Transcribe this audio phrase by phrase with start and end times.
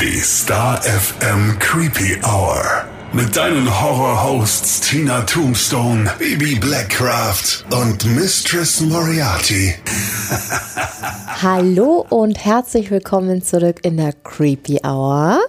[0.00, 2.84] Die Star FM Creepy Hour.
[3.14, 9.74] Mit deinen Horror-Hosts Tina Tombstone, Baby Blackcraft und Mistress Moriarty.
[11.42, 15.40] Hallo und herzlich willkommen zurück in der Creepy Hour.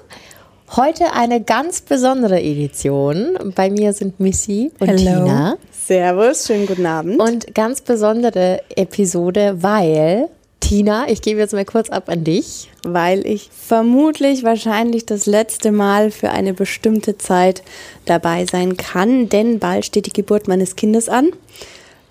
[0.77, 3.37] Heute eine ganz besondere Edition.
[3.53, 5.25] Bei mir sind Missy und Hello.
[5.25, 5.57] Tina.
[5.71, 7.19] Servus, schönen guten Abend.
[7.19, 10.29] Und ganz besondere Episode, weil
[10.67, 12.67] Tina, ich gebe jetzt mal kurz ab an dich.
[12.83, 17.63] weil ich vermutlich wahrscheinlich das letzte Mal für eine bestimmte Zeit
[18.03, 21.29] dabei sein kann, denn bald steht die Geburt meines Kindes an.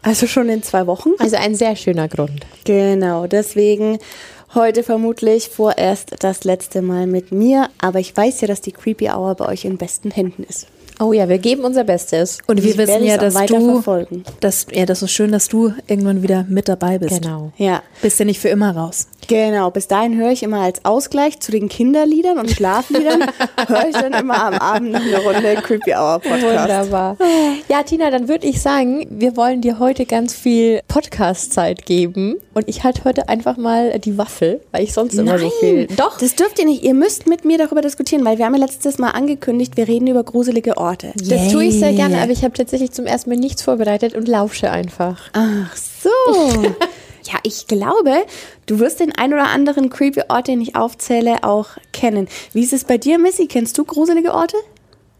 [0.00, 1.10] Also schon in zwei Wochen.
[1.18, 2.46] Also ein sehr schöner Grund.
[2.64, 3.98] Genau, deswegen
[4.54, 7.68] heute vermutlich vorerst das letzte Mal mit mir.
[7.78, 10.66] Aber ich weiß ja, dass die Creepy Hour bei euch in besten Händen ist.
[10.98, 12.38] Oh ja, wir geben unser Bestes.
[12.46, 14.24] Und wir Ich wissen ja, dass du, verfolgen.
[14.40, 17.20] dass, ja, das ist schön, dass du irgendwann wieder mit dabei bist.
[17.20, 17.52] Genau.
[17.58, 19.06] Ja, Bist ja nicht für immer raus.
[19.28, 19.70] Genau.
[19.70, 23.24] Bis dahin höre ich immer als Ausgleich zu den Kinderliedern und Schlafliedern,
[23.68, 26.42] höre ich dann immer am Abend noch eine Runde Creepy Hour Podcast.
[26.90, 27.16] Wunderbar.
[27.68, 32.36] Ja, Tina, dann würde ich sagen, wir wollen dir heute ganz viel Podcast-Zeit geben.
[32.54, 35.86] Und ich halte heute einfach mal die Waffel, weil ich sonst immer so viel.
[35.96, 36.82] Doch, Das dürft ihr nicht.
[36.82, 40.06] Ihr müsst mit mir darüber diskutieren, weil wir haben ja letztes Mal angekündigt, wir reden
[40.06, 41.12] über gruselige Orte.
[41.16, 44.28] das tue ich sehr gerne, aber ich habe tatsächlich zum ersten Mal nichts vorbereitet und
[44.28, 45.20] lausche einfach.
[45.32, 46.10] Ach so.
[47.26, 48.24] ja, ich glaube,
[48.66, 52.28] du wirst den ein oder anderen creepy Ort, den ich aufzähle, auch kennen.
[52.52, 53.46] Wie ist es bei dir, Missy?
[53.46, 54.56] Kennst du gruselige Orte?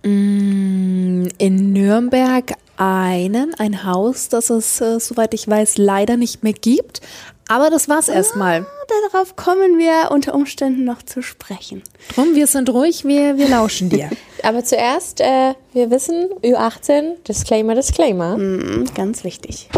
[0.02, 7.00] In Nürnberg einen, ein Haus, das es, äh, soweit ich weiß, leider nicht mehr gibt.
[7.48, 8.62] Aber das war's erstmal.
[8.62, 11.82] Ah, Darauf kommen wir unter Umständen noch zu sprechen.
[12.14, 14.10] Drum, wir sind ruhig, wir, wir lauschen dir.
[14.42, 18.36] Aber zuerst, äh, wir wissen, Ü18, Disclaimer, Disclaimer.
[18.36, 19.68] Mhm, ganz wichtig.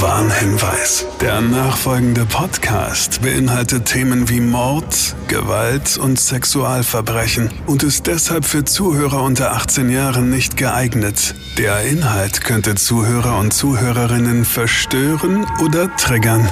[0.00, 1.06] Warnhinweis.
[1.20, 9.22] Der nachfolgende Podcast beinhaltet Themen wie Mord, Gewalt und Sexualverbrechen und ist deshalb für Zuhörer
[9.22, 11.34] unter 18 Jahren nicht geeignet.
[11.58, 16.50] Der Inhalt könnte Zuhörer und Zuhörerinnen verstören oder triggern.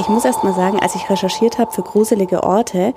[0.00, 2.92] Ich muss erst mal sagen, als ich recherchiert habe für gruselige Orte,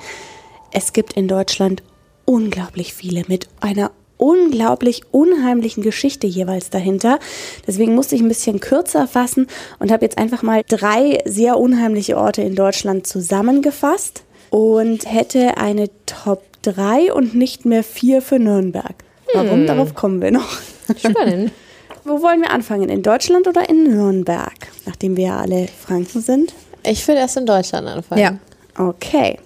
[0.71, 1.81] es gibt in Deutschland
[2.25, 7.17] unglaublich viele mit einer unglaublich unheimlichen Geschichte jeweils dahinter.
[7.65, 9.47] Deswegen musste ich ein bisschen kürzer fassen
[9.79, 15.89] und habe jetzt einfach mal drei sehr unheimliche Orte in Deutschland zusammengefasst und hätte eine
[16.05, 18.93] Top 3 und nicht mehr 4 für Nürnberg.
[19.33, 19.65] Warum?
[19.65, 20.59] Darauf kommen wir noch.
[20.95, 21.51] Spannend.
[22.03, 22.89] Wo wollen wir anfangen?
[22.89, 24.67] In Deutschland oder in Nürnberg?
[24.85, 26.53] Nachdem wir ja alle Franken sind.
[26.83, 28.21] Ich würde erst in Deutschland anfangen.
[28.21, 28.37] Ja.
[28.77, 29.37] Okay.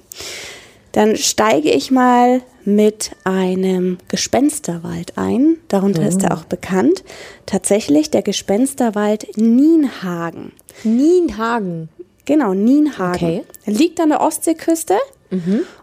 [0.96, 5.58] Dann steige ich mal mit einem Gespensterwald ein.
[5.68, 7.04] Darunter ist er auch bekannt.
[7.46, 10.54] Tatsächlich der Gespensterwald Nienhagen.
[10.86, 11.90] Nienhagen.
[12.24, 13.16] Genau, Nienhagen.
[13.16, 13.44] Okay.
[13.66, 14.96] Liegt an der Ostseeküste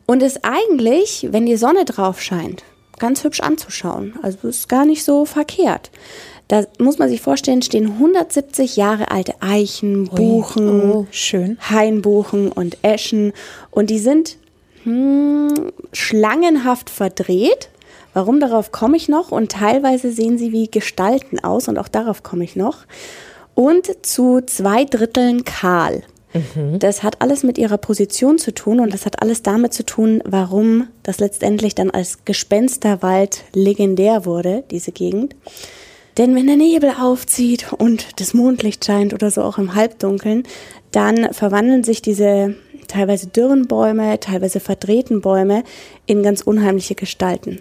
[0.06, 2.64] und ist eigentlich, wenn die Sonne drauf scheint,
[2.98, 4.14] ganz hübsch anzuschauen.
[4.22, 5.90] Also ist gar nicht so verkehrt.
[6.48, 11.58] Da muss man sich vorstellen, stehen 170 Jahre alte Eichen, Buchen, Oh, schön.
[11.68, 13.34] Hainbuchen und Eschen
[13.70, 14.38] und die sind
[14.84, 17.70] hm, schlangenhaft verdreht.
[18.14, 19.32] Warum, darauf komme ich noch.
[19.32, 22.78] Und teilweise sehen sie wie Gestalten aus und auch darauf komme ich noch.
[23.54, 26.02] Und zu zwei Dritteln kahl.
[26.78, 30.22] Das hat alles mit ihrer Position zu tun und das hat alles damit zu tun,
[30.24, 35.36] warum das letztendlich dann als Gespensterwald legendär wurde, diese Gegend.
[36.16, 40.44] Denn wenn der Nebel aufzieht und das Mondlicht scheint oder so auch im Halbdunkeln,
[40.90, 42.54] dann verwandeln sich diese
[42.92, 45.64] teilweise dürren Bäume, teilweise verdrehten Bäume
[46.06, 47.60] in ganz unheimliche Gestalten.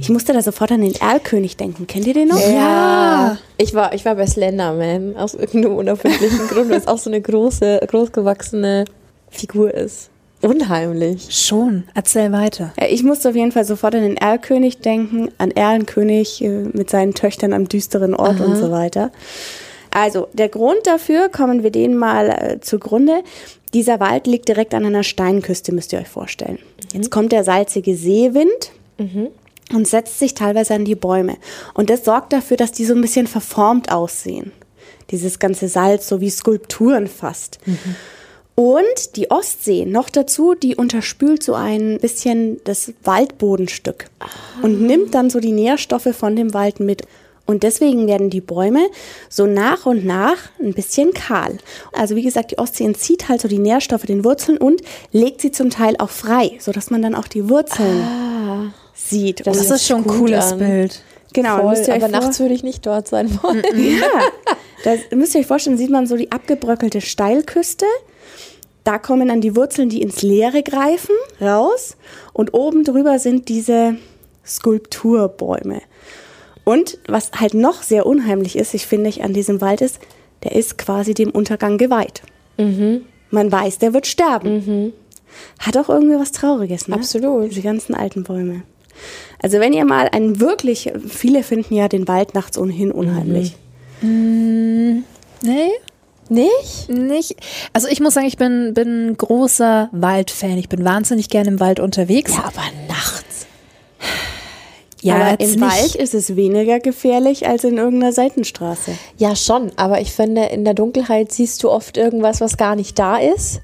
[0.00, 1.86] Ich musste da sofort an den Erlkönig denken.
[1.86, 2.40] Kennt ihr den noch?
[2.40, 3.38] Ja.
[3.56, 7.20] Ich war, ich war bei Slenderman aus irgendeinem unerfindlichen Grund, weil es auch so eine
[7.20, 8.84] große, großgewachsene
[9.30, 10.10] Figur ist.
[10.42, 11.28] Unheimlich.
[11.30, 11.84] Schon.
[11.94, 12.72] Erzähl weiter.
[12.80, 16.90] Ja, Ich musste auf jeden Fall sofort an den Erlkönig denken, an Erlenkönig äh, mit
[16.90, 19.12] seinen Töchtern am düsteren Ort und so weiter.
[19.90, 23.22] Also, der Grund dafür, kommen wir denen mal äh, zugrunde.
[23.74, 26.58] Dieser Wald liegt direkt an einer Steinküste, müsst ihr euch vorstellen.
[26.92, 28.70] Jetzt kommt der salzige Seewind
[29.72, 31.36] und setzt sich teilweise an die Bäume.
[31.74, 34.52] Und das sorgt dafür, dass die so ein bisschen verformt aussehen.
[35.10, 37.58] Dieses ganze Salz, so wie Skulpturen fast.
[38.54, 44.06] Und die Ostsee noch dazu, die unterspült so ein bisschen das Waldbodenstück
[44.62, 47.02] und nimmt dann so die Nährstoffe von dem Wald mit.
[47.46, 48.86] Und deswegen werden die Bäume
[49.28, 51.58] so nach und nach ein bisschen kahl.
[51.92, 54.80] Also wie gesagt, die Ostsee entzieht halt so die Nährstoffe den Wurzeln und
[55.12, 59.46] legt sie zum Teil auch frei, sodass man dann auch die Wurzeln sieht.
[59.46, 60.58] Das Das ist schon ein cooles an.
[60.58, 61.02] Bild.
[61.34, 63.62] genau, Voll, müsst ihr euch aber nachts würde ich nicht dort sein wollen.
[63.74, 64.06] ja,
[64.84, 67.86] da müsst ihr euch vorstellen, sieht man so die abgebröckelte Steilküste
[68.84, 71.96] Da kommen dann die Wurzeln, die ins Leere greifen, raus.
[72.32, 73.96] Und oben drüber sind diese
[74.46, 75.82] Skulpturbäume.
[76.64, 79.98] Und was halt noch sehr unheimlich ist, ich finde, ich an diesem Wald ist,
[80.42, 82.22] der ist quasi dem Untergang geweiht.
[82.56, 84.92] Man weiß, der wird sterben.
[85.58, 86.94] Hat auch irgendwie was Trauriges, ne?
[86.94, 87.50] Absolut.
[87.50, 88.62] Diese ganzen alten Bäume.
[89.42, 93.56] Also wenn ihr mal einen wirklich, viele finden ja den Wald nachts ohnehin unheimlich.
[94.00, 95.02] Nee,
[96.28, 96.88] Nicht?
[96.88, 97.36] nicht.
[97.72, 100.56] Also ich muss sagen, ich bin, bin ein großer Waldfan.
[100.58, 102.34] Ich bin wahnsinnig gerne im Wald unterwegs.
[102.34, 103.46] Ja, aber nachts.
[105.04, 105.60] Ja, Aber im nicht.
[105.60, 108.92] Wald ist es weniger gefährlich als in irgendeiner Seitenstraße.
[109.18, 109.70] Ja, schon.
[109.76, 113.60] Aber ich finde, in der Dunkelheit siehst du oft irgendwas, was gar nicht da ist.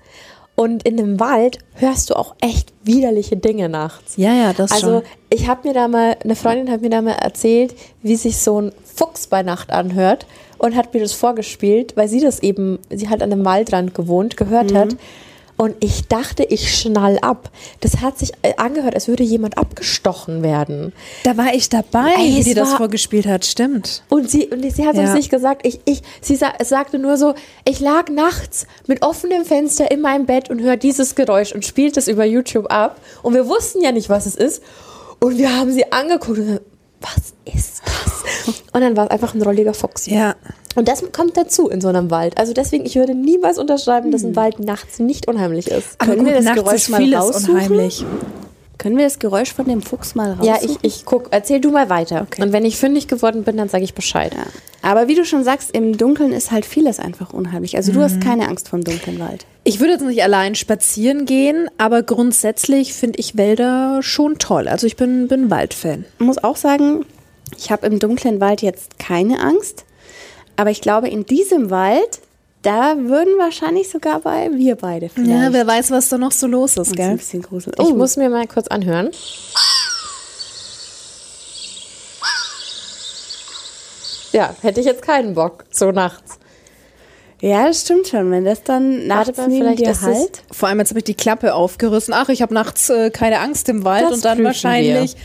[0.54, 4.18] Und in dem Wald hörst du auch echt widerliche Dinge nachts.
[4.18, 5.02] Ja, ja, das Also schon.
[5.30, 8.60] ich habe mir da mal, eine Freundin hat mir da mal erzählt, wie sich so
[8.60, 10.26] ein Fuchs bei Nacht anhört
[10.58, 14.36] und hat mir das vorgespielt, weil sie das eben, sie hat an einem Waldrand gewohnt,
[14.36, 14.96] gehört hat.
[15.60, 17.50] Und ich dachte, ich schnall ab.
[17.82, 20.94] Das hat sich äh, angehört, als würde jemand abgestochen werden.
[21.22, 23.44] Da war ich dabei, Ey, wie es die das vorgespielt hat.
[23.44, 24.02] Stimmt.
[24.08, 25.02] Und sie, und sie hat Ja.
[25.02, 27.34] uns nicht gesagt, ich, ich, sie sa es sagte nur so,
[27.66, 31.98] ich lag nachts mit offenem Fenster in meinem Bett und hört dieses Geräusch und spielt
[31.98, 32.98] es über YouTube ab.
[33.22, 34.62] Und wir wussten ja nicht, was es ist.
[35.18, 36.60] Und wir haben sie angeguckt und
[37.00, 38.62] was ist das?
[38.72, 40.06] Und dann war es einfach ein rolliger Fuchs.
[40.06, 40.34] Ja.
[40.76, 42.38] Und das kommt dazu in so einem Wald.
[42.38, 45.96] Also deswegen, ich würde niemals unterschreiben, dass ein Wald nachts nicht unheimlich ist.
[45.98, 47.54] Aber Können gut, wir das nachts Geräusch ist mal vieles raussuchen?
[47.54, 48.04] unheimlich.
[48.80, 50.46] Können wir das Geräusch von dem Fuchs mal raussuchen?
[50.46, 52.26] Ja, ich, ich guck, erzähl du mal weiter.
[52.38, 54.32] Und wenn ich fündig geworden bin, dann sage ich Bescheid.
[54.34, 54.44] Ja.
[54.80, 57.76] Aber wie du schon sagst, im Dunkeln ist halt vieles einfach unheimlich.
[57.76, 59.44] Also du hast keine Angst vor dem dunklen Wald.
[59.64, 64.66] Ich würde jetzt nicht allein spazieren gehen, aber grundsätzlich finde ich Wälder schon toll.
[64.66, 66.06] Also ich bin, bin Waldfan.
[66.18, 67.04] Ich muss auch sagen,
[67.58, 69.84] ich habe im dunklen Wald jetzt keine Angst.
[70.56, 72.20] Aber ich glaube, in diesem Wald,
[72.62, 75.30] da würden wahrscheinlich sogar bei wir beide vielleicht.
[75.30, 77.16] Ja, wer weiß, was da noch so los ist, uns ein gell?
[77.16, 77.78] bisschen gruselig.
[77.78, 79.10] Ich Oh, muss mir mal kurz anhören.
[84.32, 86.38] Ja, hätte ich jetzt keinen Bock, so nachts.
[87.40, 88.30] ja, das stimmt schon.
[88.30, 90.42] Wenn das dann nachts Warte mal, neben vielleicht dir ist es- halt.
[90.52, 92.14] Vor allem jetzt habe ich die Klappe aufgerissen.
[92.14, 95.16] Ach, ich habe nachts äh, keine Angst im Wald Das und dann wahrscheinlich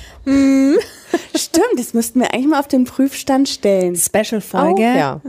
[1.36, 3.96] Stimmt, das müssten wir eigentlich mal auf den Prüfstand stellen.
[3.96, 4.82] Special-Folge.
[4.82, 5.22] Oh, ja.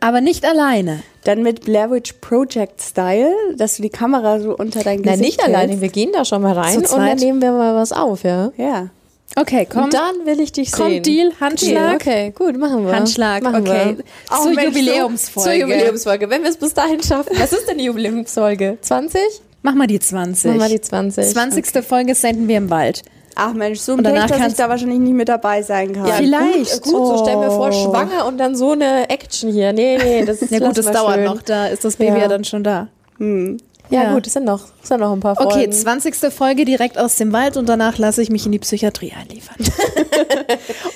[0.00, 1.02] Aber nicht alleine.
[1.24, 5.20] Dann mit Blair Witch Project Style, dass du die Kamera so unter dein Nein, Gesicht
[5.20, 5.54] nicht hältst.
[5.54, 5.80] alleine.
[5.80, 8.52] Wir gehen da schon mal rein und dann nehmen wir mal was auf, ja.
[8.56, 8.88] Ja.
[9.36, 9.84] Okay, komm.
[9.84, 11.02] Und dann will ich dich Kommt sehen.
[11.02, 11.96] Deal, Handschlag.
[11.96, 12.94] Okay, gut, machen wir.
[12.94, 13.96] Handschlag, machen okay.
[13.96, 14.38] Wir.
[14.42, 15.50] Zur Mensch, Jubiläumsfolge.
[15.50, 16.30] Zur Jubiläumsfolge.
[16.30, 17.36] Wenn wir es bis dahin schaffen.
[17.38, 18.78] Was ist denn die Jubiläumsfolge?
[18.80, 19.20] 20?
[19.62, 20.52] Mach mal die 20.
[20.52, 21.26] Machen wir die 20.
[21.30, 21.84] 20.
[21.84, 23.02] Folge senden wir im Wald.
[23.40, 25.92] Ach Mensch, so ein Und danach Pech, dass ich da wahrscheinlich nicht mit dabei sein
[25.92, 26.06] kann.
[26.06, 26.82] Ja, Vielleicht.
[26.82, 27.72] Gut, gut so stell mir vor, Oh.
[27.72, 29.72] schwanger und dann so eine Action hier.
[29.72, 31.24] Nee, nee, das ist Ja gut, das dauert schön.
[31.24, 31.40] noch.
[31.42, 32.22] Da ist das Baby Ja.
[32.22, 32.88] ja, dann schon da.
[33.20, 34.12] Ja, Ja.
[34.12, 35.52] gut, es sind noch, es sind noch ein paar Folgen.
[35.52, 36.32] Okay, 20.
[36.32, 39.56] Folge direkt aus dem Wald und danach lasse ich mich in die Psychiatrie einliefern.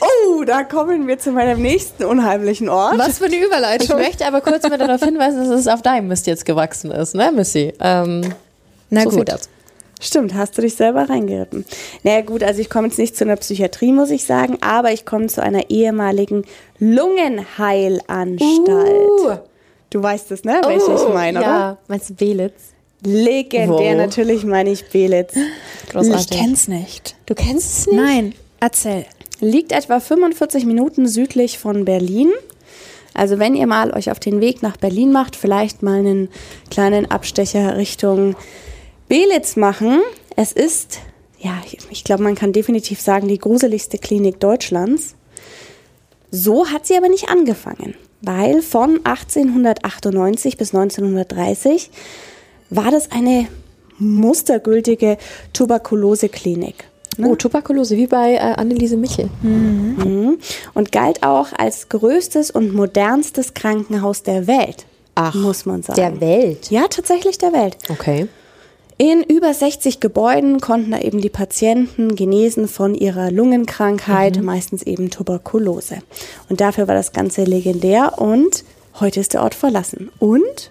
[0.01, 2.99] Oh, da kommen wir zu meinem nächsten unheimlichen Ort.
[2.99, 3.97] Was für eine Ich Überleitung.
[3.99, 7.31] möchte aber kurz mal darauf hinweisen, dass es auf deinem Mist jetzt gewachsen ist, ne,
[7.33, 7.73] Missy?
[7.81, 8.23] Ähm,
[8.91, 9.31] Na so viel gut.
[10.03, 11.65] Stimmt, hast du dich selber reingeritten.
[12.03, 15.07] Naja gut, also ich komme jetzt nicht zu einer Psychiatrie, muss ich sagen, aber ich
[15.07, 16.45] komme zu einer ehemaligen
[16.81, 19.43] Lungenheilanstalt.
[19.91, 20.61] Du weißt es, ne?
[20.67, 21.47] Welche ich meine, oder?
[21.47, 21.51] Uh.
[21.51, 22.73] Ja, meinst du Belitz?
[23.05, 23.97] Legendär, Wow.
[23.97, 25.35] natürlich meine ich Belitz.
[25.37, 27.17] Ich kenn's nicht.
[27.27, 27.97] Du kennst es nicht?
[27.97, 29.07] Nein, erzähl.
[29.41, 32.31] Liegt etwa 45 Minuten südlich von Berlin.
[33.15, 36.29] Also wenn ihr mal euch auf den Weg nach Berlin macht, vielleicht mal einen
[36.71, 38.37] kleinen Abstecher Richtung
[39.13, 40.01] Belitz machen.
[40.37, 41.01] Es ist,
[41.39, 45.17] ja, ich glaube, man kann definitiv sagen, die gruseligste Klinik Deutschlands.
[46.31, 51.91] So hat sie aber nicht angefangen, weil von 1898 bis 1930
[52.71, 53.49] war das eine
[53.99, 55.19] mustergültige
[55.53, 56.85] Tuberkuloseklinik.
[57.23, 59.29] Oh, Tuberkulose, wie bei äh, Anneliese Michel.
[59.43, 60.39] Mhm.
[60.73, 64.87] und galt auch als größtes und modernstes Krankenhaus der Welt.
[65.35, 66.01] muss man sagen.
[66.01, 66.71] Der Welt.
[66.71, 67.77] Ja, tatsächlich der Welt.
[67.91, 68.27] Okay.
[68.99, 75.11] In über 60 Gebäuden konnten da eben die Patienten genesen von ihrer Lungenkrankheit, meistens eben
[75.11, 75.99] Tuberkulose.
[76.49, 78.65] Und dafür war das Ganze legendär und
[79.01, 80.11] heute ist der Ort verlassen.
[80.19, 80.71] Und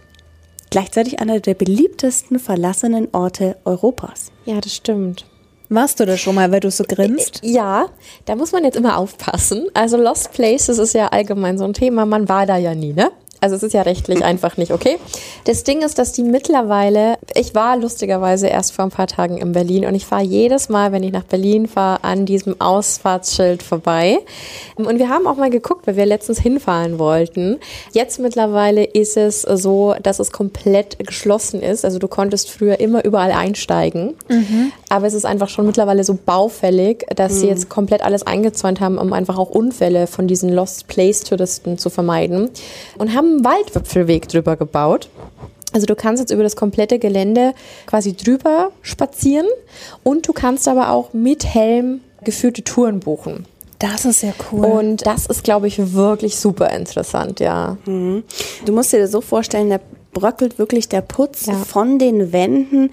[0.69, 4.31] gleichzeitig einer der beliebtesten verlassenen Orte Europas.
[4.45, 5.25] Ja, das stimmt.
[5.69, 7.39] Warst du da schon mal, weil du so grinst?
[7.43, 7.87] Ja,
[8.25, 9.69] da muss man jetzt immer aufpassen.
[9.73, 12.05] Also Lost Places ist ja allgemein so ein Thema.
[12.05, 13.09] Man war da ja nie, ne?
[13.41, 14.99] Also es ist ja rechtlich einfach nicht okay.
[15.45, 19.51] Das Ding ist, dass die mittlerweile, ich war lustigerweise erst vor ein paar Tagen in
[19.51, 24.19] Berlin und ich fahre jedes Mal, wenn ich nach Berlin fahre, an diesem Ausfahrtsschild vorbei.
[24.75, 27.59] Und wir haben auch mal geguckt, weil wir letztens hinfahren wollten.
[27.93, 31.83] Jetzt mittlerweile ist es so, dass es komplett geschlossen ist.
[31.83, 34.13] Also du konntest früher immer überall einsteigen.
[34.29, 34.71] Mhm.
[34.91, 37.37] Aber es ist einfach schon mittlerweile so baufällig, dass mhm.
[37.37, 41.77] sie jetzt komplett alles eingezäunt haben, um einfach auch Unfälle von diesen Lost Place Touristen
[41.77, 42.49] zu vermeiden.
[42.97, 45.07] Und haben einen Waldwipfelweg drüber gebaut.
[45.71, 47.53] Also du kannst jetzt über das komplette Gelände
[47.85, 49.47] quasi drüber spazieren
[50.03, 53.45] und du kannst aber auch mit Helm geführte Touren buchen.
[53.79, 54.65] Das ist ja cool.
[54.65, 57.77] Und das ist, glaube ich, wirklich super interessant, ja.
[57.85, 58.23] Mhm.
[58.65, 59.79] Du musst dir das so vorstellen, da
[60.13, 61.53] bröckelt wirklich der Putz ja.
[61.53, 62.91] von den Wänden.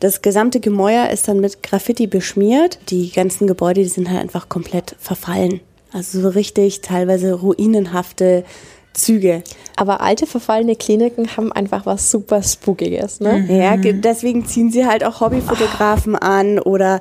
[0.00, 2.78] Das gesamte Gemäuer ist dann mit Graffiti beschmiert.
[2.90, 5.60] Die ganzen Gebäude, die sind halt einfach komplett verfallen.
[5.92, 8.44] Also so richtig teilweise ruinenhafte
[8.92, 9.42] Züge.
[9.76, 13.44] Aber alte verfallene Kliniken haben einfach was super Spookiges, ne?
[13.48, 13.50] Mhm.
[13.50, 16.18] Ja, deswegen ziehen sie halt auch Hobbyfotografen oh.
[16.20, 17.00] an oder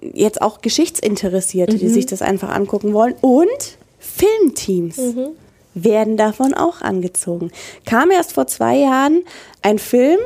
[0.00, 1.78] jetzt auch Geschichtsinteressierte, mhm.
[1.78, 3.14] die sich das einfach angucken wollen.
[3.20, 5.28] Und Filmteams mhm.
[5.74, 7.50] Werden davon auch angezogen.
[7.84, 9.22] Kam erst vor zwei Jahren
[9.62, 10.18] ein Film,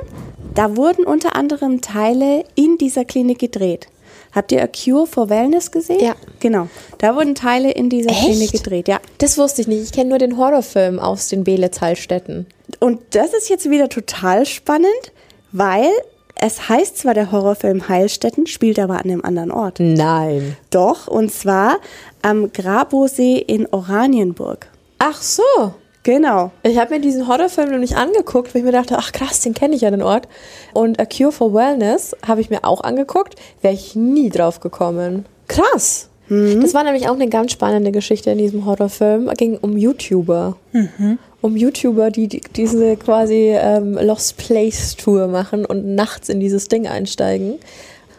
[0.54, 3.88] da wurden unter anderem Teile in dieser Klinik gedreht.
[4.34, 6.00] Habt ihr A Cure for Wellness gesehen?
[6.00, 6.16] Ja.
[6.40, 6.68] Genau.
[6.98, 8.24] Da wurden Teile in dieser Echt?
[8.24, 8.98] Klinik gedreht, ja.
[9.18, 9.82] Das wusste ich nicht.
[9.82, 12.46] Ich kenne nur den Horrorfilm aus den Belitz-Heilstätten.
[12.80, 15.12] Und das ist jetzt wieder total spannend,
[15.52, 15.88] weil
[16.34, 19.78] es heißt zwar der Horrorfilm Heilstätten, spielt aber an einem anderen Ort.
[19.78, 20.56] Nein.
[20.70, 21.76] Doch, und zwar
[22.22, 24.66] am Grabosee in Oranienburg.
[24.98, 25.74] Ach so.
[26.04, 26.50] Genau.
[26.62, 29.74] Ich habe mir diesen Horrorfilm nämlich angeguckt, weil ich mir dachte, ach krass, den kenne
[29.74, 30.28] ich ja den Ort.
[30.74, 35.24] Und A Cure for Wellness habe ich mir auch angeguckt, wäre ich nie drauf gekommen.
[35.48, 36.10] Krass.
[36.28, 36.60] Mhm.
[36.60, 39.28] Das war nämlich auch eine ganz spannende Geschichte in diesem Horrorfilm.
[39.28, 40.56] Es ging um YouTuber.
[40.72, 41.18] Mhm.
[41.40, 46.68] Um YouTuber, die, die diese quasi ähm, Lost Place Tour machen und nachts in dieses
[46.68, 47.58] Ding einsteigen.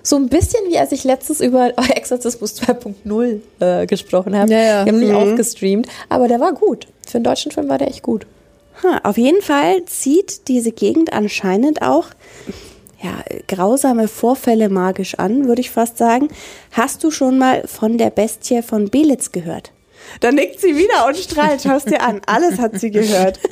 [0.05, 4.51] So ein bisschen wie als ich letztens über Exorzismus 2.0 äh, gesprochen habe.
[4.51, 4.85] Ja, ja.
[4.85, 5.15] Wir haben nicht mhm.
[5.15, 6.87] auch gestreamt, aber der war gut.
[7.07, 8.27] Für einen deutschen Film war der echt gut.
[8.83, 12.09] Ha, auf jeden Fall zieht diese Gegend anscheinend auch
[13.01, 16.27] ja, grausame Vorfälle magisch an, würde ich fast sagen.
[16.71, 19.71] Hast du schon mal von der Bestie von Belitz gehört?
[20.19, 21.61] Da nickt sie wieder und strahlt.
[21.63, 22.21] Schau dir an.
[22.27, 23.39] Alles hat sie gehört.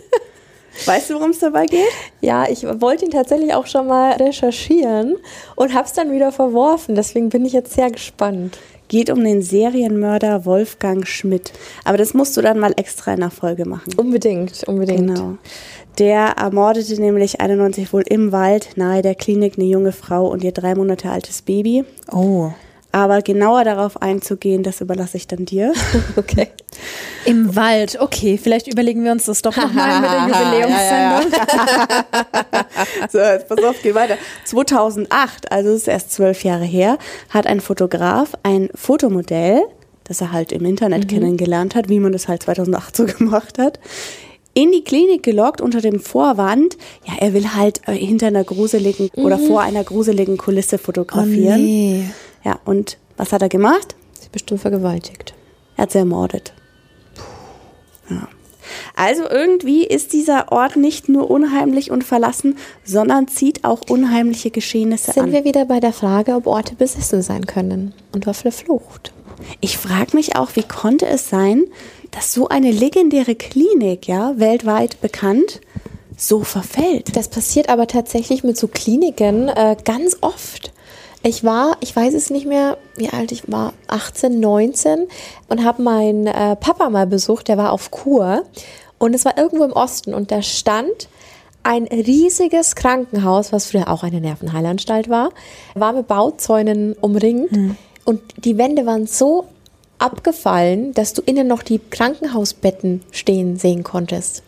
[0.86, 1.88] Weißt du, worum es dabei geht?
[2.22, 5.16] Ja, ich wollte ihn tatsächlich auch schon mal recherchieren
[5.56, 6.96] und habe es dann wieder verworfen.
[6.96, 8.58] Deswegen bin ich jetzt sehr gespannt.
[8.88, 11.54] Geht um den Serienmörder Wolfgang Schmidt.
[11.84, 13.94] Aber das musst du dann mal extra in der Folge machen.
[13.98, 15.16] Unbedingt, unbedingt.
[15.16, 15.38] Genau.
[16.00, 20.52] Der ermordete nämlich 91 wohl im Wald nahe der Klinik eine junge Frau und ihr
[20.52, 21.86] drei Monate altes Baby.
[22.12, 22.52] Oh.
[22.94, 25.74] Aber genauer darauf einzugehen, das überlasse ich dann dir.
[26.16, 26.50] Okay.
[27.26, 28.38] Im Wald, okay.
[28.38, 31.32] Vielleicht überlegen wir uns das doch nochmal mit der Jubiläumssendung.
[31.34, 32.00] Ja, ja,
[32.54, 33.10] ja.
[33.12, 34.18] so, jetzt pass auf, geht weiter.
[34.46, 36.98] 2008, also ist erst zwölf Jahre her,
[37.30, 39.64] hat ein Fotograf ein Fotomodell,
[40.04, 41.08] das er halt im Internet mhm.
[41.08, 43.80] kennengelernt hat, wie man das halt 2008 so gemacht hat,
[44.54, 49.10] in die Klinik gelockt unter dem Vorwand, ja, er will halt äh, hinter einer gruseligen
[49.16, 49.26] mhm.
[49.26, 51.60] oder vor einer gruseligen Kulisse fotografieren.
[51.60, 52.06] Oh nee.
[52.44, 53.96] Ja, und was hat er gemacht?
[54.20, 55.34] Sie bestimmt vergewaltigt.
[55.78, 56.54] Er hat sie ermordet.
[58.10, 58.28] Ja.
[58.96, 65.12] Also irgendwie ist dieser Ort nicht nur unheimlich und verlassen, sondern zieht auch unheimliche Geschehnisse
[65.12, 65.32] Sind an.
[65.32, 69.12] Sind wir wieder bei der Frage, ob Orte besessen sein können und auf der Flucht?
[69.60, 71.66] Ich frage mich auch, wie konnte es sein,
[72.12, 75.60] dass so eine legendäre Klinik, ja, weltweit bekannt,
[76.16, 77.16] so verfällt?
[77.16, 80.72] Das passiert aber tatsächlich mit so Kliniken äh, ganz oft.
[81.26, 85.08] Ich war, ich weiß es nicht mehr, wie alt ich war, 18, 19
[85.48, 88.44] und habe meinen äh, Papa mal besucht, der war auf Kur
[88.98, 91.08] und es war irgendwo im Osten und da stand
[91.64, 95.30] ein riesiges Krankenhaus, was früher auch eine Nervenheilanstalt war,
[95.76, 97.78] war mit Bauzäunen umringt hm.
[98.04, 99.46] und die Wände waren so
[100.00, 104.44] abgefallen, dass du innen noch die Krankenhausbetten stehen sehen konntest.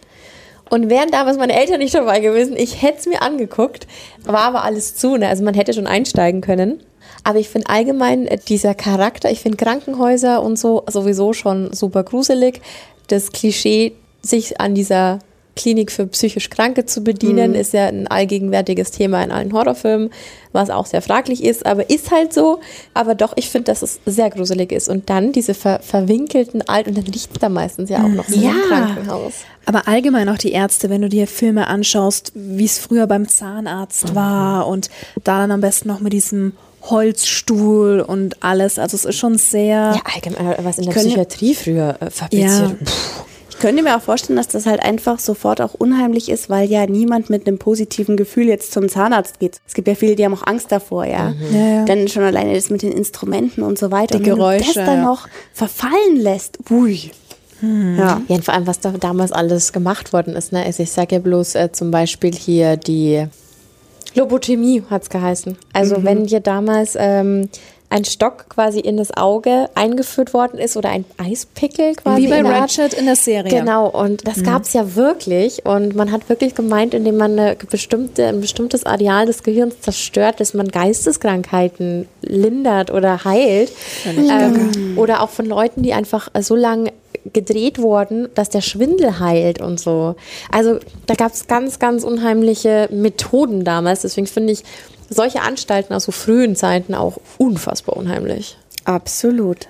[0.75, 3.87] Und wären damals meine Eltern nicht dabei gewesen, ich hätte es mir angeguckt,
[4.25, 5.15] war aber alles zu.
[5.15, 5.29] Ne?
[5.29, 6.81] Also man hätte schon einsteigen können.
[7.23, 12.03] Aber ich finde allgemein äh, dieser Charakter, ich finde Krankenhäuser und so sowieso schon super
[12.03, 12.59] gruselig.
[13.07, 15.19] Das Klischee, sich an dieser
[15.55, 17.55] Klinik für psychisch Kranke zu bedienen, mhm.
[17.57, 20.09] ist ja ein allgegenwärtiges Thema in allen Horrorfilmen,
[20.51, 22.59] was auch sehr fraglich ist, aber ist halt so.
[22.93, 24.89] Aber doch, ich finde, dass es sehr gruselig ist.
[24.89, 28.39] Und dann diese ver verwinkelten Alt- und dann liegt da meistens ja auch noch so
[28.39, 28.51] ja.
[28.51, 29.33] im Krankenhaus.
[29.65, 34.09] Aber allgemein auch die Ärzte, wenn du dir Filme anschaust, wie es früher beim Zahnarzt
[34.09, 34.15] mhm.
[34.15, 34.89] war und
[35.23, 36.53] da dann am besten noch mit diesem
[36.89, 38.79] Holzstuhl und alles.
[38.79, 39.95] Also es ist schon sehr.
[39.95, 42.75] Ja, allgemein, was in der Psychiatrie früher äh, fabriziert.
[42.81, 42.87] Ja.
[43.55, 46.85] Ich könnte mir auch vorstellen, dass das halt einfach sofort auch unheimlich ist, weil ja
[46.87, 49.61] niemand mit einem positiven Gefühl jetzt zum Zahnarzt geht.
[49.65, 51.33] Es gibt ja viele, die haben auch Angst davor, ja.
[51.51, 51.85] Ja, ja.
[51.85, 54.19] Dann schon alleine das mit den Instrumenten und so weiter.
[54.19, 55.05] Die und wenn du Geräusche, das dann ja.
[55.05, 57.11] noch verfallen lässt, ui.
[57.61, 58.21] Ja.
[58.27, 60.51] Ja, und vor allem, was da damals alles gemacht worden ist.
[60.51, 60.63] Ne?
[60.63, 63.25] Also ich sage ja bloß äh, zum Beispiel hier die
[64.15, 65.57] Lobotomie hat es geheißen.
[65.73, 67.49] Also wenn dir damals ähm,
[67.89, 72.23] ein Stock quasi in das Auge eingeführt worden ist oder ein Eispickel quasi.
[72.23, 72.41] Wie bei.
[72.41, 73.49] Ratchet in der Serie.
[73.49, 75.65] Genau, und das gab's ja wirklich.
[75.65, 80.39] Und man hat wirklich gemeint, indem man eine bestimmte, ein bestimmtes Areal des Gehirns zerstört,
[80.39, 83.71] dass man Geisteskrankheiten lindert oder heilt.
[84.05, 86.91] Ähm, oder auch von Leuten, die einfach so lang
[87.33, 90.15] gedreht wurden, dass der Schwindel heilt und so.
[90.51, 94.01] Also da gab's ganz, ganz unheimliche Methoden damals.
[94.01, 94.63] Deswegen finde ich
[95.09, 98.57] solche Anstalten aus so frühen Zeiten auch unfassbar unheimlich.
[98.85, 99.67] Absolut.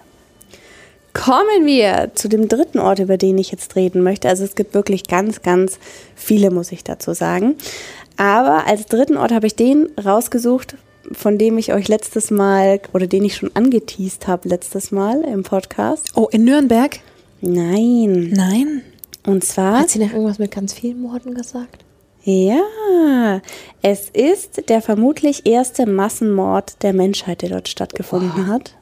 [1.13, 4.27] Kommen wir zu dem dritten Ort, über den ich jetzt reden möchte.
[4.27, 5.79] Also es gibt wirklich ganz, ganz
[6.13, 7.55] viele, muss ich dazu sagen.
[8.17, 10.75] Aber als dritten Ort habe ich den rausgesucht,
[11.13, 15.43] von dem ich euch letztes Mal oder den ich schon angeteased habe letztes Mal im
[15.43, 16.11] Podcast.
[16.15, 16.99] Oh, in Nürnberg?
[17.39, 18.31] Nein.
[18.35, 18.81] Nein.
[19.25, 21.84] Und zwar, Hat sie noch irgendwas mit ganz vielen Morden gesagt?
[22.25, 23.41] Ja,
[23.81, 28.75] es ist der vermutlich erste Massenmord der Menschheit, der dort stattgefunden hat.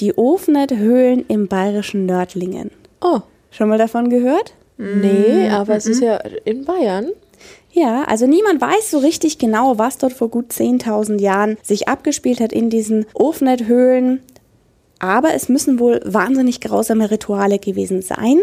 [0.00, 2.70] Die Ofnet-Höhlen im bayerischen Nördlingen.
[3.00, 3.20] Oh,
[3.56, 4.54] Schon mal davon gehört?
[4.78, 7.10] nee, aber es ist ja in Bayern.
[7.70, 12.40] Ja, also niemand weiß so richtig genau, was dort vor gut 10.000 Jahren sich abgespielt
[12.40, 14.22] hat in diesen Ofnet-Höhlen.
[15.04, 18.40] Aber es müssen wohl wahnsinnig grausame Rituale gewesen sein.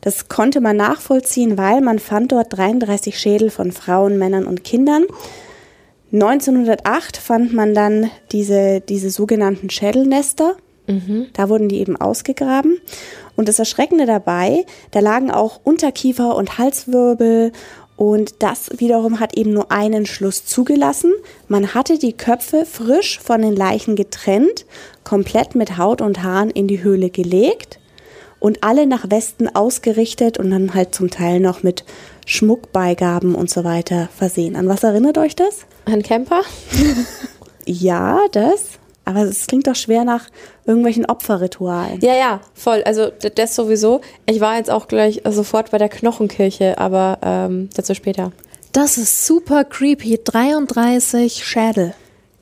[0.00, 5.06] Das konnte man nachvollziehen, weil man fand dort 33 Schädel von Frauen, Männern und Kindern.
[6.12, 10.54] 1908 fand man dann diese, diese sogenannten Schädelnester.
[11.32, 12.78] Da wurden die eben ausgegraben.
[13.34, 17.50] Und das Erschreckende dabei, da lagen auch Unterkiefer und Halswirbel.
[18.04, 21.14] Und das wiederum hat eben nur einen Schluss zugelassen.
[21.48, 24.66] Man hatte die Köpfe frisch von den Leichen getrennt,
[25.04, 27.78] komplett mit Haut und Haaren in die Höhle gelegt
[28.40, 31.86] und alle nach Westen ausgerichtet und dann halt zum Teil noch mit
[32.26, 34.54] Schmuckbeigaben und so weiter versehen.
[34.54, 35.60] An was erinnert euch das?
[35.86, 36.42] Ein Camper?
[37.66, 38.78] Ja, das.
[39.04, 40.28] Aber es klingt doch schwer nach
[40.66, 42.00] irgendwelchen Opferritualen.
[42.00, 42.82] Ja, ja, voll.
[42.84, 44.00] Also das sowieso.
[44.26, 48.32] Ich war jetzt auch gleich sofort bei der Knochenkirche, aber ähm, dazu später.
[48.72, 50.20] Das ist super creepy.
[50.24, 51.94] 33 Schädel.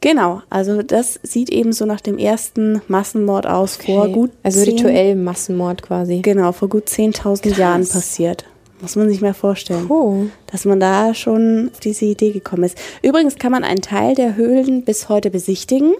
[0.03, 4.13] Genau, also das sieht eben so nach dem ersten Massenmord aus vor Okay.
[4.13, 6.19] gut also 10 rituell Massenmord quasi.
[6.23, 8.45] Genau, vor gut 10.000 Jahren passiert.
[8.83, 9.87] Muss man sich mal vorstellen.
[9.89, 10.27] Oh.
[10.51, 12.77] Dass man da schon auf diese Idee gekommen ist.
[13.01, 15.95] Übrigens kann man einen Teil der Höhlen bis heute besichtigen.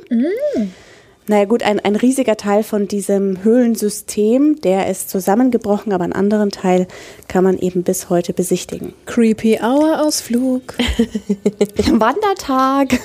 [1.29, 6.51] Naja gut, ein, ein riesiger Teil von diesem Höhlensystem, der ist zusammengebrochen, aber einen anderen
[6.51, 6.89] Teil
[7.29, 8.93] kann man eben bis heute besichtigen.
[9.07, 10.75] Creepy Hour Ausflug.
[11.93, 12.99] Wandertag.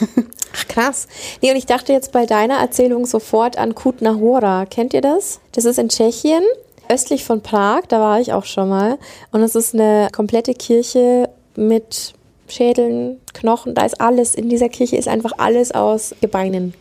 [0.55, 1.07] Ach krass.
[1.43, 4.65] Nee, und ich dachte jetzt bei deiner Erzählung sofort an Kutna Hora.
[4.65, 5.39] Kennt ihr das?
[5.51, 6.43] Das ist in Tschechien,
[6.89, 8.97] östlich von Prag, da war ich auch schon mal.
[9.31, 12.13] Und es ist eine komplette Kirche mit
[12.47, 14.35] Schädeln, Knochen, da ist alles.
[14.35, 16.73] In dieser Kirche ist einfach alles aus Gebeinen.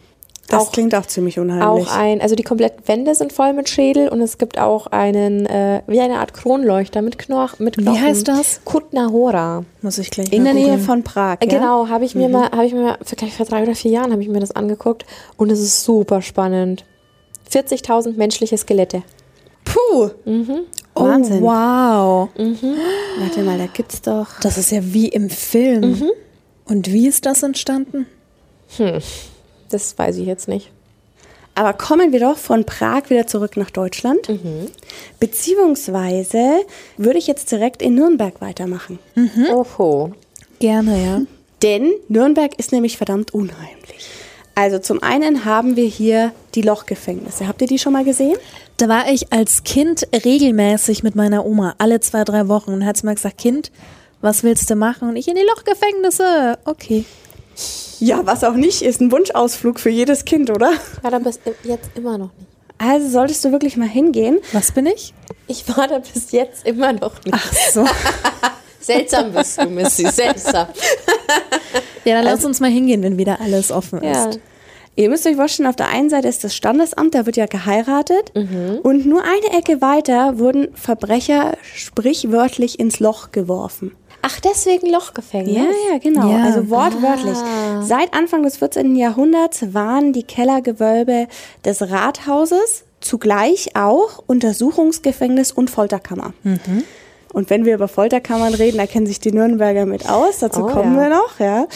[0.49, 1.89] Das auch, klingt auch ziemlich unheimlich.
[1.89, 5.45] auch ein, also die kompletten Wände sind voll mit Schädel und es gibt auch einen,
[5.47, 8.01] äh, wie eine Art Kronleuchter mit, Knoch mit Knochen.
[8.01, 8.61] heißt das?
[8.65, 9.65] Kutna Hora.
[9.83, 11.39] Muss ich gleich In der Nähe von Prag.
[11.43, 11.49] Ja?
[11.49, 14.13] Genau, habe ich mir mal, habe ich mir mal, ich, vor drei oder vier Jahren
[14.13, 15.05] habe ich mir das angeguckt
[15.37, 16.85] und es ist super spannend.
[17.51, 19.03] 40.000 menschliche Skelette.
[19.97, 20.11] Puh.
[20.95, 21.43] Oh, Wahnsinn.
[21.43, 22.29] wow.
[23.19, 24.29] Warte mal, da gibt's doch.
[24.41, 26.11] Das ist ja wie im Film.
[26.65, 28.07] Und wie ist das entstanden?
[29.69, 30.71] Das weiß ich jetzt nicht.
[31.55, 34.29] Aber kommen wir doch von Prag wieder zurück nach Deutschland.
[35.19, 36.61] Beziehungsweise
[36.99, 38.99] würde ich jetzt direkt in Nürnberg weitermachen.
[39.51, 40.13] Oho.
[40.59, 41.21] Gerne, ja.
[41.63, 44.11] Denn Nürnberg ist nämlich verdammt unheimlich.
[44.59, 47.47] Also zum einen haben wir hier die Lochgefängnisse.
[47.47, 48.39] Habt ihr die schon mal gesehen?
[48.79, 52.73] Da war ich als Kind regelmäßig mit meiner Oma, alle zwei, drei Wochen.
[52.73, 53.71] Und hat sie mal gesagt, Kind,
[54.23, 55.11] was willst du machen?
[55.11, 56.59] Und ich in die Lochgefängnisse.
[56.65, 57.05] Okay.
[58.01, 60.73] Ja, was auch nicht, ist ein Wunschausflug für jedes Kind, oder?
[61.03, 62.49] War da bis jetzt immer noch nicht.
[62.79, 64.39] Also solltest du wirklich mal hingehen.
[64.53, 65.13] Was bin ich?
[65.49, 67.35] Ich war da bis jetzt immer noch nicht.
[67.35, 67.85] Ach so.
[68.81, 70.69] Seltsam bist du, Missy, seltsam.
[72.07, 74.29] Ja, dann lass uns mal hingehen, wenn wieder alles offen Ja.
[74.29, 74.41] ist.
[74.99, 78.33] Ihr müsst euch vorstellen, auf der einen Seite ist das Standesamt, da wird ja geheiratet.
[78.83, 83.93] Und nur eine Ecke weiter wurden Verbrecher sprichwörtlich ins Loch geworfen.
[84.23, 85.55] Ach, deswegen Lochgefängnis?
[85.57, 86.31] Ja, ja, genau.
[86.31, 86.45] Ja.
[86.45, 87.37] Also wortwörtlich.
[87.83, 88.97] Seit Anfang des 14.
[88.97, 91.29] Jahrhunderts waren die Kellergewölbe
[91.65, 96.33] des Rathauses zugleich auch Untersuchungsgefängnis und Folterkammer.
[97.37, 100.39] Und wenn wir über Folterkammern reden, da kennen sich die Nürnberger mit aus.
[100.39, 101.03] Dazu Oh, kommen ja.
[101.03, 101.39] wir noch.
[101.39, 101.67] Ja.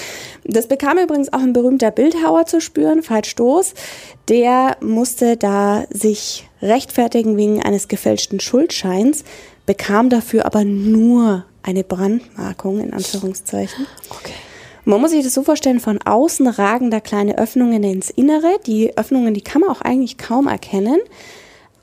[0.43, 3.75] Das bekam übrigens auch ein berühmter Bildhauer zu spüren, Veit Stoß.
[4.31, 9.23] Der musste da sich rechtfertigen wegen eines gefälschten Schuldscheins,
[9.67, 13.87] bekam dafür aber nur eine Brandmarkung in Anführungszeichen.
[14.09, 14.33] Okay.
[14.87, 18.59] Man muss sich das so vorstellen, von außen ragen da kleine Öffnungen ins Innere.
[18.65, 21.01] Die Öffnungen, die kann man auch eigentlich kaum erkennen.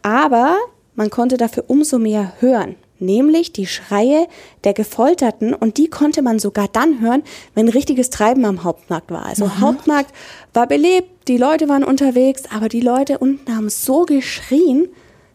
[0.01, 0.57] Aber
[0.95, 2.75] man konnte dafür umso mehr hören.
[2.99, 4.27] Nämlich die Schreie
[4.63, 9.25] der Gefolterten und die konnte man sogar dann hören, wenn richtiges Treiben am Hauptmarkt war.
[9.25, 10.13] Also Hauptmarkt
[10.53, 14.89] war belebt, die Leute waren unterwegs, aber die Leute unten haben so geschrien,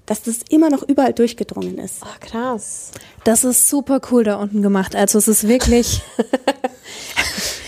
[0.06, 2.02] dass das immer noch überall durchgedrungen ist.
[2.02, 2.90] Ach, krass.
[3.24, 4.96] Das ist super cool da unten gemacht.
[4.96, 6.02] Also es ist wirklich.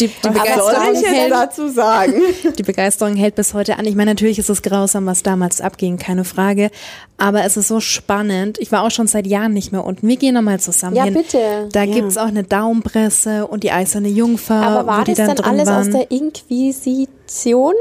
[0.00, 2.14] die, die, Begeisterung hält, dazu sagen?
[2.58, 3.84] die Begeisterung hält bis heute an.
[3.86, 6.70] Ich meine, natürlich ist es grausam, was damals abging, keine Frage.
[7.16, 8.58] Aber es ist so spannend.
[8.60, 10.06] Ich war auch schon seit Jahren nicht mehr unten.
[10.06, 11.14] Wir gehen nochmal zusammen Ja, hin.
[11.14, 11.68] bitte.
[11.72, 11.94] Da Ja.
[11.94, 15.46] gibt's auch eine Daumenpresse und die eiserne Jungfer, Aber wo war die das dann dann
[15.46, 15.86] alles waren.
[15.86, 17.74] aus der Inquisition?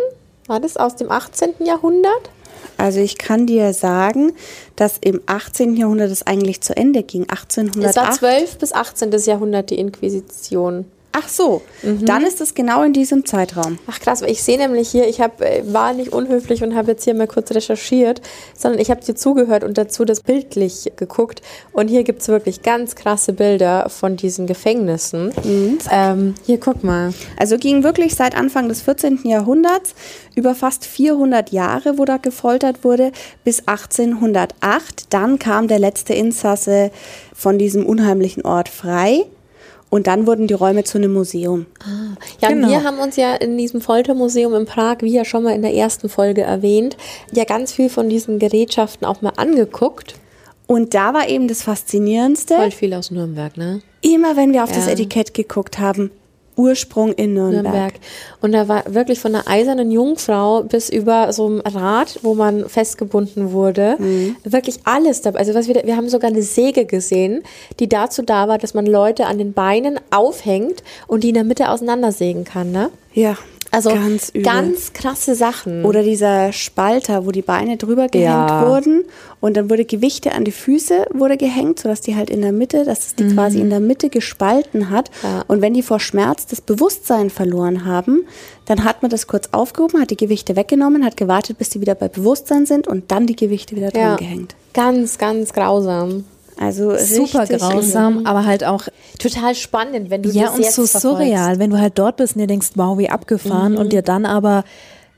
[0.47, 1.65] War das aus dem 18.
[1.65, 2.29] Jahrhundert?
[2.77, 4.33] Also ich kann dir sagen,
[4.75, 5.75] dass im 18.
[5.75, 7.23] Jahrhundert es eigentlich zu Ende ging.
[7.23, 7.29] Es
[7.95, 8.13] war 1808.
[8.19, 8.57] 12.
[8.59, 9.11] bis 18.
[9.25, 10.85] Jahrhundert die Inquisition.
[11.19, 13.79] Ach so, dann ist es genau in diesem Zeitraum.
[13.87, 16.91] Ach krass, weil ich sehe nämlich hier, ich hab, äh, war nicht unhöflich und habe
[16.91, 18.21] jetzt hier mal kurz recherchiert,
[18.55, 21.41] sondern ich habe dir zugehört und dazu das bildlich geguckt.
[21.71, 25.33] Und hier gibt's wirklich ganz krasse Bilder von diesen Gefängnissen.
[25.91, 27.15] Ähm, hier, guck mal.
[27.35, 29.21] Also ging wirklich seit Anfang des 14.
[29.23, 29.95] Jahrhunderts
[30.35, 33.11] über fast 400 Jahre, wo da gefoltert wurde,
[33.43, 35.11] bis 1808.
[35.11, 36.91] Dann kam der letzte Insasse
[37.33, 39.25] von diesem unheimlichen Ort frei.
[39.89, 41.65] Und dann wurden die Räume zu einem Museum.
[42.41, 42.67] Ja, Genau.
[42.67, 45.73] wir haben uns ja in diesem Foltermuseum in Prag, wie ja schon mal in der
[45.73, 46.97] ersten Folge erwähnt,
[47.31, 50.15] ja ganz viel von diesen Gerätschaften auch mal angeguckt.
[50.67, 53.81] Und da war eben das Faszinierendste, Voll viel aus Nürnberg, ne?
[54.01, 54.91] immer wenn wir auf das Ja.
[54.91, 56.11] Etikett geguckt haben,
[56.57, 57.63] Ursprung in Nürnberg.
[57.63, 57.93] Nürnberg.
[58.41, 62.67] Und da war wirklich von einer eisernen Jungfrau bis über so ein Rad, wo man
[62.67, 63.97] festgebunden wurde,
[64.43, 65.39] wirklich alles dabei.
[65.39, 67.43] Also was wir, wir haben sogar eine Säge gesehen,
[67.79, 71.43] die dazu da war, dass man Leute an den Beinen aufhängt und die in der
[71.43, 72.89] Mitte auseinandersägen kann, ne?
[73.13, 73.37] Ja,
[73.77, 74.41] Also ganz übel.
[74.41, 75.85] ganz krasse Sachen.
[75.85, 78.67] Oder dieser Spalter, wo die Beine drüber gehängt Ja.
[78.67, 79.05] wurden
[79.39, 82.85] und dann wurde Gewichte an die Füße wurde gehängt, sodass die halt in der Mitte,
[82.85, 85.11] dass es die quasi in der Mitte gespalten hat.
[85.23, 85.43] Ja.
[85.47, 88.25] Und wenn die vor Schmerz das Bewusstsein verloren haben,
[88.65, 91.95] dann hat man das kurz aufgehoben, hat die Gewichte weggenommen, hat gewartet, bis die wieder
[91.95, 94.55] bei Bewusstsein sind und dann die Gewichte wieder dran ja, gehängt.
[94.73, 96.25] ganz, ganz grausam.
[96.59, 98.87] Also Super grausam, aber halt auch
[99.19, 101.19] Total spannend, wenn du ja das und jetzt so verfolgst.
[101.19, 104.25] surreal, wenn du halt dort bist und dir denkst, wow, wie abgefahren und dir dann
[104.25, 104.63] aber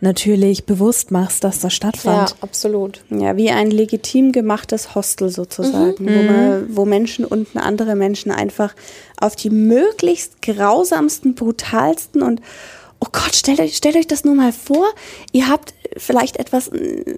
[0.01, 2.35] natürlich bewusst machst, dass das Ja, stattfand.
[2.41, 3.01] absolut.
[3.09, 8.73] Ja, wie ein legitim gemachtes Hostel sozusagen, wo, man, wo Menschen unten andere Menschen einfach
[9.19, 12.41] auf die möglichst grausamsten, brutalsten und
[13.01, 14.85] oh Gott, stellt euch, stellt euch das nur mal vor,
[15.33, 17.17] ihr habt vielleicht etwas äh,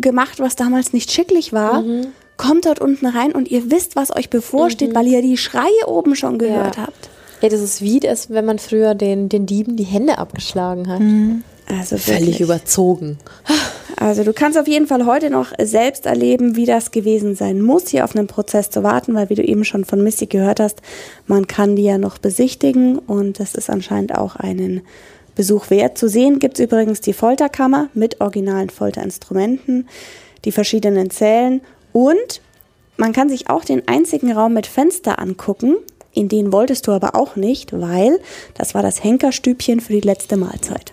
[0.00, 1.84] gemacht, was damals nicht schicklich war,
[2.36, 6.16] kommt dort unten rein und ihr wisst, was euch bevorsteht, weil ihr die Schreie oben
[6.16, 6.82] schon gehört Ja.
[6.84, 7.10] habt.
[7.40, 11.00] Ja, das ist wie das, wenn man früher den, den Dieben die Hände abgeschlagen hat.
[11.68, 12.40] Also Völlig wirklich.
[12.40, 13.18] überzogen.
[13.96, 17.88] Also du kannst auf jeden Fall heute noch selbst erleben, wie das gewesen sein muss,
[17.88, 20.82] hier auf einen Prozess zu warten, weil wie du eben schon von Missy gehört hast,
[21.26, 24.80] man kann die ja noch besichtigen und das ist anscheinend auch einen
[25.34, 25.98] Besuch wert.
[25.98, 29.88] Zu sehen gibt's übrigens die Folterkammer mit originalen Folterinstrumenten,
[30.44, 31.60] die verschiedenen Zellen
[31.92, 32.40] und
[32.96, 35.76] man kann sich auch den einzigen Raum mit Fenster angucken.
[36.14, 38.20] In den wolltest du aber auch nicht, weil
[38.54, 40.92] das war das Henkerstübchen für die letzte Mahlzeit.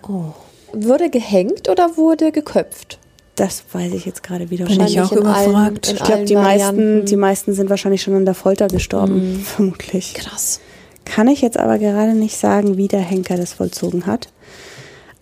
[0.72, 3.00] Wurde gehängt oder wurde geköpft?
[3.36, 5.92] Das weiß ich jetzt gerade wieder Bin ich auch allen- überfragt.
[5.94, 9.40] Ich glaube, die meisten, die meisten sind wahrscheinlich schon an der Folter gestorben, Mhm.
[9.44, 10.14] vermutlich.
[10.14, 10.60] Krass.
[11.06, 14.30] Kann ich jetzt aber gerade nicht sagen, wie der Henker das vollzogen hat.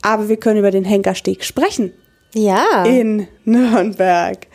[0.02, 1.92] Aber wir können über den Henkersteg sprechen
[2.36, 2.86] Ja.
[2.86, 4.46] in Nürnberg.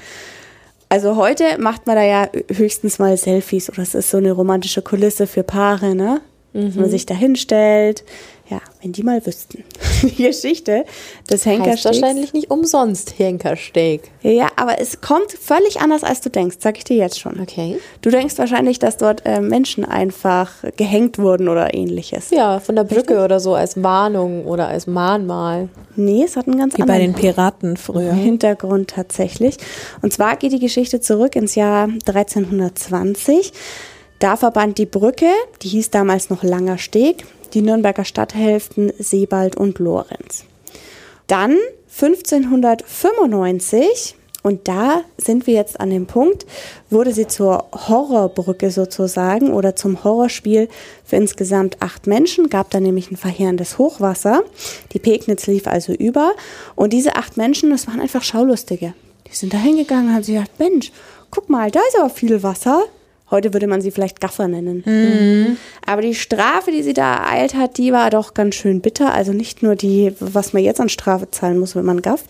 [0.93, 4.83] Also heute macht man da ja höchstens mal Selfies oder es ist so eine romantische
[4.83, 6.21] Kulisse für Paare, ne?
[6.53, 8.05] Dass man sich da hinstellt.
[8.53, 9.65] Ja, wenn die mal wüssten.
[10.03, 10.85] Die Geschichte
[11.31, 12.03] des heißt Henkerstegs.
[12.03, 14.11] wahrscheinlich nicht umsonst Henkersteg.
[14.21, 17.41] Ja, aber es kommt völlig anders, als du denkst, sag ich dir jetzt schon.
[17.41, 17.79] Okay.
[18.03, 22.29] Du denkst wahrscheinlich, dass dort äh, Menschen einfach gehängt wurden oder ähnliches.
[22.31, 25.71] Ja, von der Brücke oder so als Warnung oder als Mahnmal.
[25.97, 28.13] Nee, es hat einen ganz Wie bei den anderen Piraten früher.
[28.13, 29.57] Hintergrund tatsächlich.
[30.03, 33.53] Und zwar geht die Geschichte zurück ins Jahr 1320.
[34.19, 35.31] Da verband die Brücke,
[35.63, 40.45] die hieß damals noch Langer Steg, die Nürnberger Stadthälften Sebald und Lorenz.
[41.27, 41.57] Dann
[42.01, 46.47] 1595 Und da sind wir jetzt an dem Punkt,
[46.91, 50.69] wurde sie zur Horrorbrücke sozusagen oder zum Horrorspiel
[51.05, 54.43] für insgesamt acht Menschen, gab da nämlich ein verheerendes Hochwasser.
[54.93, 56.33] Die Pegnitz lief also über.
[56.75, 58.95] Und diese acht Menschen, das waren einfach Schaulustige.
[59.31, 60.91] Die sind da hingegangen und haben sich gedacht, Mensch,
[61.31, 62.83] guck mal, da ist aber viel Wasser.
[63.33, 64.85] Heute würde man sie vielleicht Gaffer nennen.
[64.87, 65.57] Mhm.
[65.85, 69.13] Aber die Strafe, die sie da ereilt hat, die war doch ganz schön bitter.
[69.13, 72.29] Also nicht nur die, was man jetzt an Strafe zahlen muss, wenn man gafft.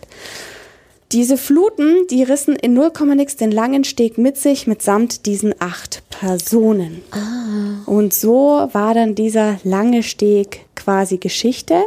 [1.12, 6.02] Diese Fluten, die rissen in 0, nix den langen Steg mit sich, mitsamt diesen acht
[6.08, 7.02] Personen.
[7.10, 7.82] Ah.
[7.84, 11.82] Und so war dann dieser lange Steg quasi Geschichte.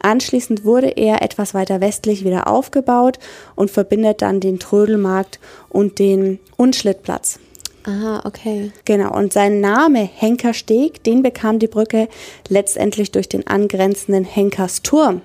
[0.00, 3.18] Anschließend wurde er etwas weiter westlich wieder aufgebaut
[3.54, 7.38] und verbindet dann den Trödelmarkt und den Unschlittplatz.
[7.86, 8.72] Aha, okay.
[8.84, 12.08] Genau, und sein Name Henkersteg, den bekam die Brücke
[12.48, 15.22] letztendlich durch den angrenzenden Henkersturm.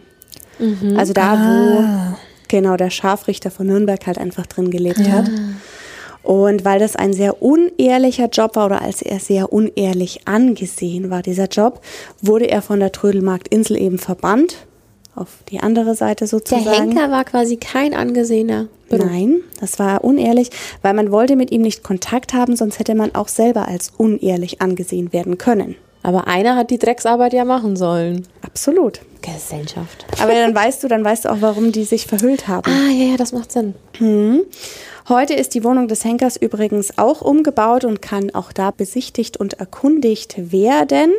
[0.59, 0.95] Mhm.
[0.95, 1.37] Also da, ah.
[1.39, 5.11] wo genau der Scharfrichter von Nürnberg halt einfach drin gelebt ja.
[5.11, 5.31] hat.
[6.21, 11.23] Und weil das ein sehr unehrlicher Job war oder als er sehr unehrlich angesehen war,
[11.23, 11.81] dieser Job,
[12.21, 14.67] wurde er von der Trödelmarktinsel eben verbannt.
[15.13, 16.63] Auf die andere Seite sozusagen.
[16.63, 19.05] Der Henker war quasi kein angesehener Beruf.
[19.05, 20.49] Nein, das war unehrlich,
[20.81, 24.61] weil man wollte mit ihm nicht Kontakt haben, sonst hätte man auch selber als unehrlich
[24.61, 25.75] angesehen werden können.
[26.03, 28.27] Aber einer hat die Drecksarbeit ja machen sollen.
[28.41, 29.01] Absolut.
[29.21, 30.05] Gesellschaft.
[30.19, 32.71] Aber dann weißt du, dann weißt du auch, warum die sich verhüllt haben.
[32.71, 33.75] Ah, ja, ja, das macht Sinn.
[33.97, 34.41] Hm.
[35.11, 39.55] Heute ist die Wohnung des Henkers übrigens auch umgebaut und kann auch da besichtigt und
[39.55, 41.11] erkundigt werden.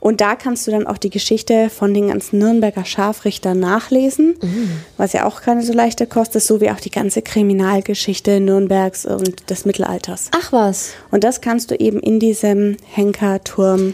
[0.00, 4.70] Und da kannst du dann auch die Geschichte von den ganzen Nürnberger Scharfrichtern nachlesen, mhm.
[4.96, 9.04] was ja auch keine so leichte Kost ist, so wie auch die ganze Kriminalgeschichte Nürnbergs
[9.04, 10.30] und des Mittelalters.
[10.34, 10.92] Ach was.
[11.10, 13.92] Und das kannst du eben in diesem Henkerturm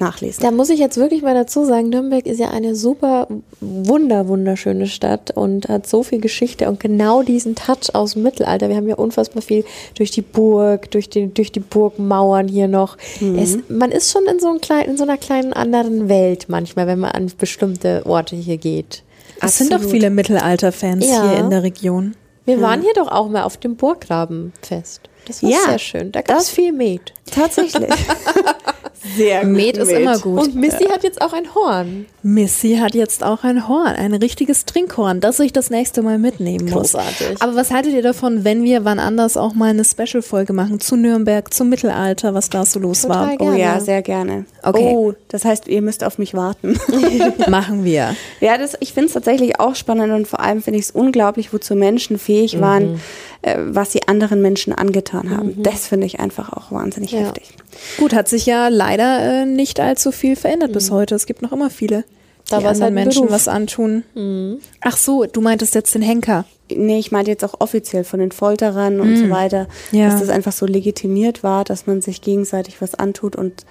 [0.00, 0.42] nachlesen.
[0.42, 3.28] Da muss ich jetzt wirklich mal dazu sagen, Nürnberg ist ja eine super,
[3.60, 8.68] wunder, wunderschöne Stadt und hat so viel Geschichte und genau diesen Touch aus dem Mittelalter.
[8.68, 9.64] Wir haben ja unfassbar viel
[9.96, 12.96] durch die Burg, durch die, durch die Burgmauern hier noch.
[13.20, 13.38] Mhm.
[13.38, 16.86] Es, man ist schon in so, ein klein, in so einer kleinen anderen Welt manchmal,
[16.86, 19.02] wenn man an bestimmte Orte hier geht.
[19.40, 21.30] Es sind doch viele Mittelalter-Fans ja.
[21.30, 22.14] hier in der Region.
[22.46, 25.00] Wir waren hier doch auch mal auf dem Burggrabenfest.
[25.26, 26.12] Das war ja, sehr schön.
[26.12, 27.12] Da gab es viel Met.
[27.30, 27.90] Tatsächlich.
[29.16, 29.52] Sehr gut.
[29.52, 30.40] Met ist immer gut.
[30.40, 30.90] Und Missy ja.
[30.90, 32.06] hat jetzt auch ein Horn.
[32.22, 36.64] Missy hat jetzt auch ein Horn, ein richtiges Trinkhorn, das ich das nächste Mal mitnehmen
[36.64, 36.92] muss.
[36.92, 37.40] Großartig.
[37.40, 40.96] Aber was haltet ihr davon, wenn wir wann anders auch mal eine Special-Folge machen zu
[40.96, 43.36] Nürnberg, zum Mittelalter, was da so los Total war?
[43.36, 43.54] Gerne.
[43.54, 44.44] Oh ja, sehr gerne.
[44.62, 44.92] Okay.
[44.94, 46.78] Oh, das heißt, ihr müsst auf mich warten.
[47.48, 48.16] machen wir.
[48.40, 51.52] Ja, das, ich finde es tatsächlich auch spannend und vor allem finde ich es unglaublich,
[51.52, 52.60] wozu Menschen fähig mhm.
[52.60, 53.00] waren,
[53.42, 55.54] äh, was sie anderen Menschen angetan haben.
[55.56, 55.62] Mhm.
[55.62, 57.20] Das finde ich einfach auch wahnsinnig ja.
[57.20, 57.54] heftig.
[57.98, 60.74] Gut, hat sich ja leider äh, nicht allzu viel verändert mhm.
[60.74, 61.14] bis heute.
[61.14, 62.04] Es gibt noch immer viele,
[62.48, 63.34] da die anderen halt Menschen Beruf.
[63.34, 64.04] was antun.
[64.14, 64.58] Mhm.
[64.80, 66.44] Ach so, du meintest jetzt den Henker.
[66.68, 69.30] Nee, ich meinte jetzt auch offiziell von den Folterern und so mhm.
[69.30, 70.08] weiter, ja.
[70.08, 73.64] dass das einfach so legitimiert war, dass man sich gegenseitig was antut und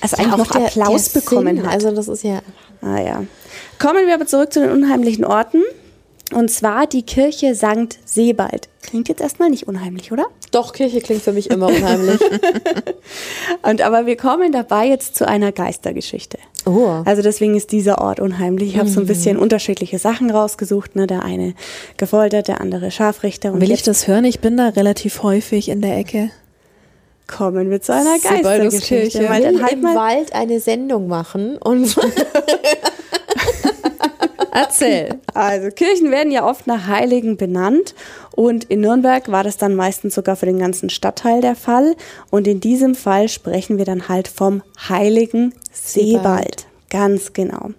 [0.00, 1.66] also eigentlich noch der, Applaus der bekommen Sinn.
[1.66, 1.74] hat.
[1.74, 2.40] Also das ist ja.
[2.80, 3.24] Ah ja.
[3.78, 5.62] Kommen wir aber zurück zu den unheimlichen Orten.
[6.32, 7.98] Und zwar die Kirche St.
[8.04, 8.68] Sebald.
[8.82, 10.26] Klingt jetzt erstmal nicht unheimlich, oder?
[10.50, 12.20] Doch, Kirche klingt für mich immer unheimlich.
[13.62, 16.38] und aber wir kommen dabei jetzt zu einer Geistergeschichte.
[16.66, 17.02] Oh.
[17.04, 18.70] Also deswegen ist dieser Ort unheimlich.
[18.70, 19.42] Ich habe so ein bisschen mhm.
[19.42, 20.96] unterschiedliche Sachen rausgesucht.
[20.96, 21.06] Ne?
[21.06, 21.54] Der eine
[21.96, 23.52] gefoltert, der andere Scharfrichter.
[23.52, 24.24] Und Will ich das hören?
[24.24, 26.30] Ich bin da relativ häufig in der Ecke.
[27.26, 29.20] Kommen wir zu einer Geistergeschichte.
[29.20, 31.96] Wir will halt im Wald eine Sendung machen und
[34.52, 35.18] Erzähl.
[35.32, 37.94] Also Kirchen werden ja oft nach Heiligen benannt
[38.32, 41.96] und in Nürnberg war das dann meistens sogar für den ganzen Stadtteil der Fall
[42.30, 46.12] und in diesem Fall sprechen wir dann halt vom Heiligen Sebald.
[46.12, 46.66] Sebald.
[46.90, 47.70] Ganz genau.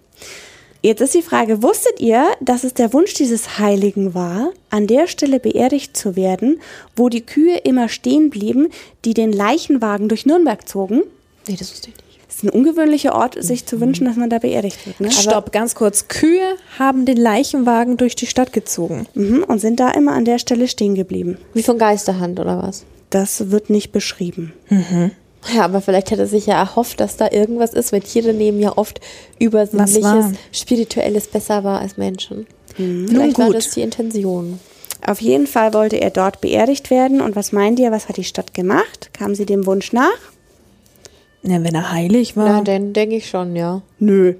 [0.82, 5.06] Jetzt ist die Frage, wusstet ihr, dass es der Wunsch dieses Heiligen war, an der
[5.06, 6.60] Stelle beerdigt zu werden,
[6.94, 8.68] wo die Kühe immer stehen blieben,
[9.04, 11.04] die den Leichenwagen durch Nürnberg zogen?
[11.48, 12.03] Nee, das wusste ich nicht.
[12.34, 14.98] Es ist ein ungewöhnlicher Ort, sich zu wünschen, dass man da beerdigt wird.
[14.98, 15.12] Ne?
[15.12, 16.08] Stopp, ganz kurz.
[16.08, 19.06] Kühe haben den Leichenwagen durch die Stadt gezogen.
[19.14, 21.38] Mhm, und sind da immer an der Stelle stehen geblieben.
[21.52, 22.86] Wie von Geisterhand oder was?
[23.10, 24.52] Das wird nicht beschrieben.
[24.68, 25.12] Mhm.
[25.54, 28.58] Ja, aber vielleicht hätte er sich ja erhofft, dass da irgendwas ist, weil Tiere nehmen
[28.58, 29.00] ja oft
[29.38, 32.48] übersinnliches, spirituelles besser wahr als Menschen.
[32.78, 33.06] Mhm.
[33.10, 34.58] Vielleicht war das die Intention.
[35.06, 37.20] Auf jeden Fall wollte er dort beerdigt werden.
[37.20, 39.10] Und was meint ihr, was hat die Stadt gemacht?
[39.12, 40.33] Kam sie dem Wunsch nach?
[41.44, 42.46] Ja, wenn er heilig war.
[42.46, 43.82] Ja, dann denke ich schon, ja.
[43.98, 44.34] Nö.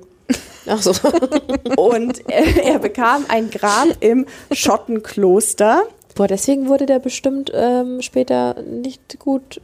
[0.66, 0.92] Ach so.
[1.76, 5.82] Und er, er, bekam ein Grab im Schottenkloster.
[6.14, 9.60] Boah, deswegen wurde der bestimmt ähm, später nicht gut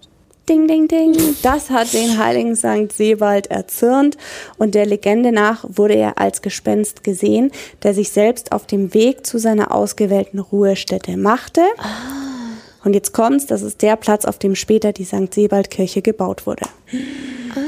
[0.50, 1.16] ding, ding, ding.
[1.42, 2.92] Das hat den heiligen St.
[2.92, 4.16] Sebald erzürnt
[4.58, 9.26] und der Legende nach wurde er als Gespenst gesehen, der sich selbst auf dem Weg
[9.26, 11.62] zu seiner ausgewählten Ruhestätte machte.
[12.84, 15.32] Und jetzt kommt's, das ist der Platz, auf dem später die St.
[15.34, 16.62] Sebald-Kirche gebaut wurde.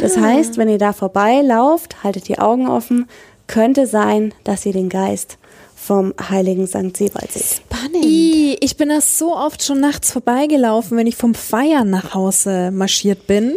[0.00, 3.08] Das heißt, wenn ihr da vorbeilauft, haltet die Augen offen,
[3.46, 5.36] könnte sein, dass ihr den Geist
[5.76, 6.96] vom heiligen St.
[6.96, 7.44] Sebald seht.
[7.44, 8.04] Spannend.
[8.04, 12.70] I, ich bin da so oft schon nachts vorbeigelaufen, wenn ich vom Feiern nach Hause
[12.70, 13.56] marschiert bin.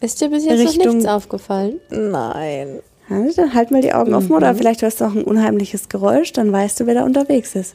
[0.00, 1.80] Ist dir bis jetzt Richtung- noch nichts aufgefallen?
[1.90, 2.80] Nein.
[3.10, 6.32] Ja, dann halt mal die Augen offen oder vielleicht hörst du auch ein unheimliches Geräusch,
[6.32, 7.74] dann weißt du, wer da unterwegs ist.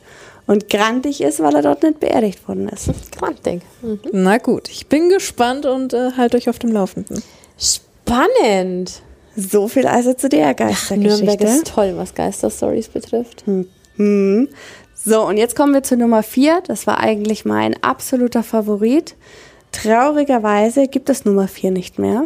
[0.50, 2.90] Und grantig ist, weil er dort nicht beerdigt worden ist.
[3.12, 3.62] Grantig.
[3.84, 4.00] Mhm.
[4.12, 7.22] Na gut, ich bin gespannt und äh, halt euch auf dem Laufenden.
[7.56, 9.04] Spannend.
[9.36, 11.46] So viel also zu der Nürnberg Geistergeschichte.
[11.46, 13.44] ist toll, was Geisterstories betrifft.
[13.46, 14.48] Hm.
[14.96, 16.64] So, und jetzt kommen wir zu Nummer vier.
[16.66, 19.16] Das war eigentlich mein absoluter Favorit.
[19.72, 22.26] Traurigerweise gibt es Nummer vier nicht mehr.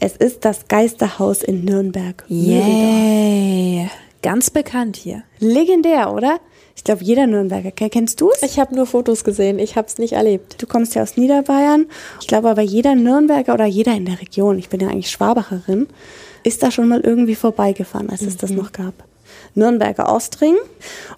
[0.00, 2.24] Es ist das Geisterhaus in Nürnberg.
[2.28, 3.90] Yay.
[4.22, 5.24] Ganz bekannt hier.
[5.40, 6.40] Legendär, oder?
[6.88, 7.70] Ich glaube, jeder Nürnberger.
[7.70, 8.42] Ken- Kennst du es?
[8.42, 10.56] Ich habe nur Fotos gesehen, ich habe es nicht erlebt.
[10.62, 11.84] Du kommst ja aus Niederbayern.
[12.18, 15.86] Ich glaube aber jeder Nürnberger oder jeder in der Region, ich bin ja eigentlich Schwabacherin,
[16.44, 18.94] ist da schon mal irgendwie vorbeigefahren, als es das noch gab.
[19.54, 20.54] Nürnberger Ostring.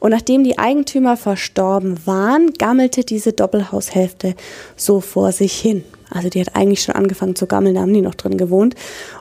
[0.00, 4.34] Und nachdem die Eigentümer verstorben waren, gammelte diese Doppelhaushälfte
[4.74, 5.84] so vor sich hin.
[6.10, 8.74] Also die hat eigentlich schon angefangen zu gammeln, da haben die noch drin gewohnt.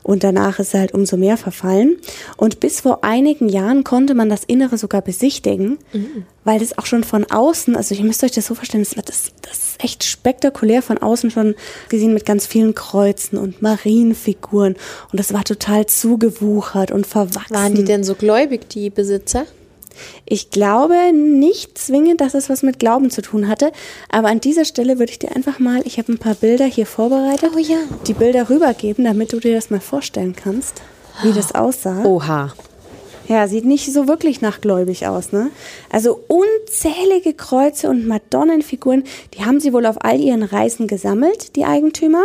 [0.04, 1.97] Und danach ist sie halt umso mehr verfallen.
[2.38, 5.78] Und bis vor einigen Jahren konnte man das Innere sogar besichtigen,
[6.43, 9.32] weil das auch schon von außen, also ihr müsst euch das so vorstellen, das, das,
[9.41, 11.56] das ist echt spektakulär von außen schon
[11.89, 14.75] gesehen mit ganz vielen Kreuzen und Marienfiguren.
[15.12, 17.56] Und das war total zugewuchert und verwachsen.
[17.56, 19.45] Waren die denn so gläubig, die Besitzer?
[20.26, 23.72] Ich glaube nicht zwingend, dass es was mit Glauben zu tun hatte,
[24.10, 26.86] aber an dieser Stelle würde ich dir einfach mal, ich habe ein paar Bilder hier
[26.86, 27.78] vorbereitet, Oh ja.
[28.08, 30.82] die Bilder rübergeben, damit du dir das mal vorstellen kannst,
[31.24, 32.04] wie das aussah.
[32.04, 32.54] Oha.
[33.28, 35.52] Ja, sieht nicht so wirklich nachgläubig aus, ne?
[35.92, 39.04] Also unzählige Kreuze und Madonnenfiguren,
[39.36, 42.24] die haben sie wohl auf all ihren Reisen gesammelt, die Eigentümer,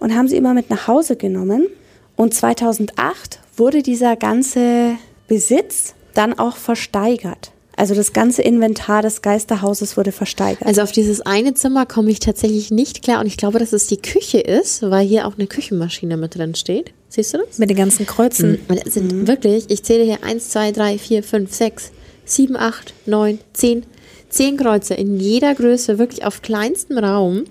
[0.00, 1.68] und haben sie immer mit nach Hause genommen.
[2.16, 4.96] Und 2008 wurde dieser ganze
[5.28, 7.52] Besitz dann auch versteigert.
[7.76, 10.66] Also das ganze Inventar des Geisterhauses wurde versteigert.
[10.66, 13.86] Also auf dieses eine Zimmer komme ich tatsächlich nicht klar und ich glaube, dass es
[13.86, 16.92] die Küche ist, weil hier auch eine Küchenmaschine mit drin steht.
[17.08, 17.58] Siehst du das?
[17.58, 18.60] Mit den ganzen Kreuzen.
[18.68, 21.90] Weil es sind wirklich, ich zähle hier 1, 2, 3, 4, 5, 6,
[22.26, 23.86] 7, 8, 9, 10.
[24.28, 27.44] 10 Kreuze in jeder Größe, wirklich auf kleinstem Raum.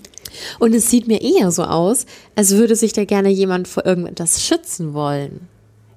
[0.60, 4.42] Und es sieht mir eher so aus, als würde sich da gerne jemand vor irgendetwas
[4.42, 5.48] schützen wollen.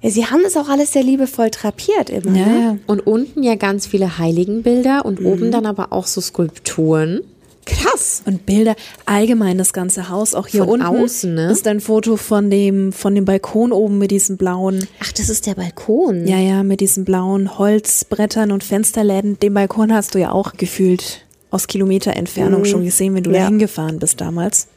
[0.04, 2.38] Ja, sie haben das auch alles sehr liebevoll trapiert immer.
[2.38, 2.80] Ja, ne?
[2.86, 7.22] Und unten ja ganz viele Heiligenbilder und oben dann aber auch so Skulpturen.
[7.66, 8.24] Krass.
[8.26, 11.50] Und Bilder, allgemein das ganze Haus, auch hier Von unten außen, ne?
[11.50, 15.46] ist ein Foto von dem, von dem Balkon oben mit diesen blauen, Ach, das ist
[15.48, 16.28] der Balkon.
[16.28, 19.40] ja, ja, mit diesen blauen Holzbrettern und Fensterläden.
[19.40, 23.40] Den Balkon hast du ja auch gefühlt aus Kilometerentfernung schon gesehen, wenn du Ja.
[23.44, 24.68] da hingefahren bist damals.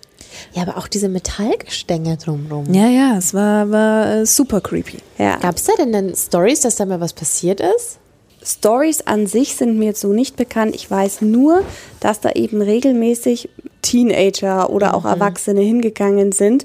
[0.55, 2.73] Ja, aber auch diese Metallgestänge drumrum.
[2.73, 4.99] Ja, ja, es war, war äh, super creepy.
[5.19, 5.37] Ja.
[5.37, 7.99] Gab es da denn dann Stories, dass da mal was passiert ist?
[8.47, 10.75] Stories an sich sind mir jetzt so nicht bekannt.
[10.75, 11.63] Ich weiß nur,
[12.01, 13.49] dass da eben regelmäßig
[13.83, 16.65] Teenager oder auch Erwachsene hingegangen sind,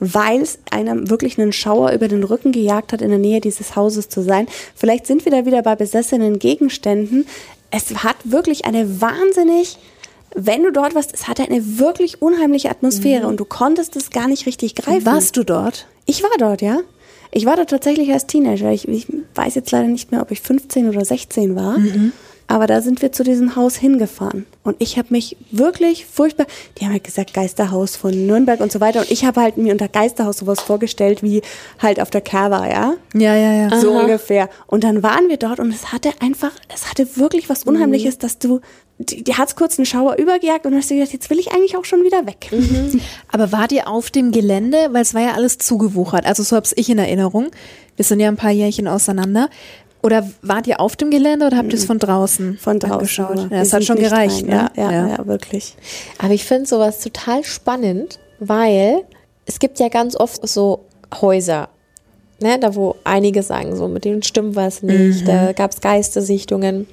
[0.00, 3.76] weil es einem wirklich einen Schauer über den Rücken gejagt hat, in der Nähe dieses
[3.76, 4.46] Hauses zu sein.
[4.74, 7.26] Vielleicht sind wir da wieder bei besessenen Gegenständen.
[7.70, 9.76] Es hat wirklich eine wahnsinnig,
[10.34, 14.28] wenn du dort warst, es hatte eine wirklich unheimliche Atmosphäre und du konntest es gar
[14.28, 15.06] nicht richtig greifen.
[15.06, 15.86] Warst du dort?
[16.06, 16.80] Ich war dort, ja.
[17.30, 18.70] Ich war dort tatsächlich als Teenager.
[18.72, 21.76] Ich, ich weiß jetzt leider nicht mehr, ob ich 15 oder 16 war.
[22.50, 24.46] Aber da sind wir zu diesem Haus hingefahren.
[24.64, 26.46] Und ich habe mich wirklich furchtbar.
[26.78, 29.00] Die haben halt gesagt, Geisterhaus von Nürnberg und so weiter.
[29.00, 31.42] Und ich habe halt mir unter Geisterhaus sowas vorgestellt wie
[31.78, 32.94] halt auf der Kerwa, ja.
[33.14, 33.80] Ja, ja, ja.
[33.80, 34.48] So ungefähr.
[34.66, 38.38] Und dann waren wir dort und es hatte einfach, es hatte wirklich was Unheimliches, dass
[38.38, 38.60] du,
[38.96, 41.52] die, die hat's kurz einen Schauer übergejagt und dann hast du gedacht, jetzt will ich
[41.52, 42.50] eigentlich auch schon wieder weg.
[43.30, 44.88] Aber wart ihr auf dem Gelände?
[44.92, 46.24] Weil es war ja alles zugewuchert.
[46.24, 47.48] Also so hab's ich in Erinnerung.
[47.96, 49.50] Wir sind ja ein paar Jährchen auseinander.
[50.02, 53.24] Oder wart ihr auf dem Gelände oder habt ihr es von draußen Von draußen.
[53.24, 53.50] angeschaut?
[53.50, 54.44] Ja, das hat schon gereicht.
[54.44, 54.46] rein.
[54.46, 54.70] Ne?
[54.76, 55.74] Ja, ja, ja, wirklich.
[56.18, 59.02] Aber ich finde sowas total spannend, weil
[59.46, 60.84] es gibt ja ganz oft so
[61.20, 61.68] Häuser,
[62.40, 66.86] ne, da wo einige sagen, so mit denen stimmt was nicht, da gab es Geistersichtungen.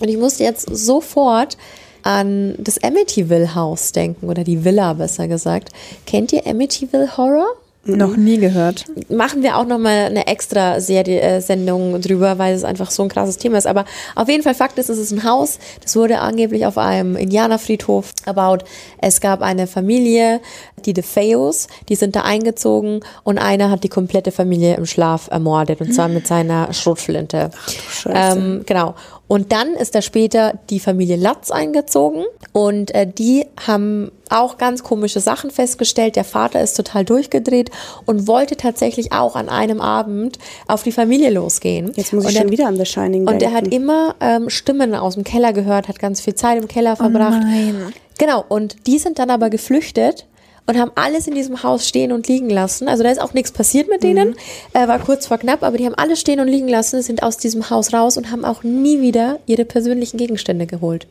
[0.00, 1.56] Und ich musste jetzt sofort
[2.02, 5.70] an das Amityville Haus denken oder die Villa besser gesagt.
[6.06, 7.46] Kennt ihr Amityville Horror?
[7.86, 8.86] Noch nie gehört.
[9.10, 13.08] machen wir auch nochmal eine extra Serie, äh, Sendung drüber, weil es einfach so ein
[13.08, 13.66] krasses Thema ist.
[13.66, 15.58] Aber auf jeden Fall Fakt ist, es ist ein Haus.
[15.82, 18.64] Das wurde angeblich auf einem Indianerfriedhof erbaut.
[18.98, 20.40] Es gab eine Familie,
[20.84, 25.80] die DeFeos, die sind da eingezogen und einer hat die komplette Familie im Schlaf ermordet
[25.80, 27.50] und zwar mit seiner Schrotflinte.
[27.90, 28.38] Scheiße.
[28.38, 28.94] Ähm, genau.
[29.26, 34.82] Und dann ist da später die Familie Latz eingezogen und äh, die haben auch ganz
[34.82, 36.16] komische Sachen festgestellt.
[36.16, 37.70] Der Vater ist total durchgedreht
[38.04, 41.92] und wollte tatsächlich auch an einem Abend auf die Familie losgehen.
[41.96, 43.76] Jetzt muss ich und schon er, wieder an The Shining Und er hat denken.
[43.76, 47.42] immer ähm, Stimmen aus dem Keller gehört, hat ganz viel Zeit im Keller verbracht.
[47.42, 47.92] nein.
[48.18, 50.26] Genau, und die sind dann aber geflüchtet
[50.66, 52.88] und haben alles in diesem Haus stehen und liegen lassen.
[52.88, 54.34] Also da ist auch nichts passiert mit denen,
[54.72, 57.36] äh, war kurz vor knapp, aber die haben alles stehen und liegen lassen, sind aus
[57.36, 61.06] diesem Haus raus und haben auch nie wieder ihre persönlichen Gegenstände geholt.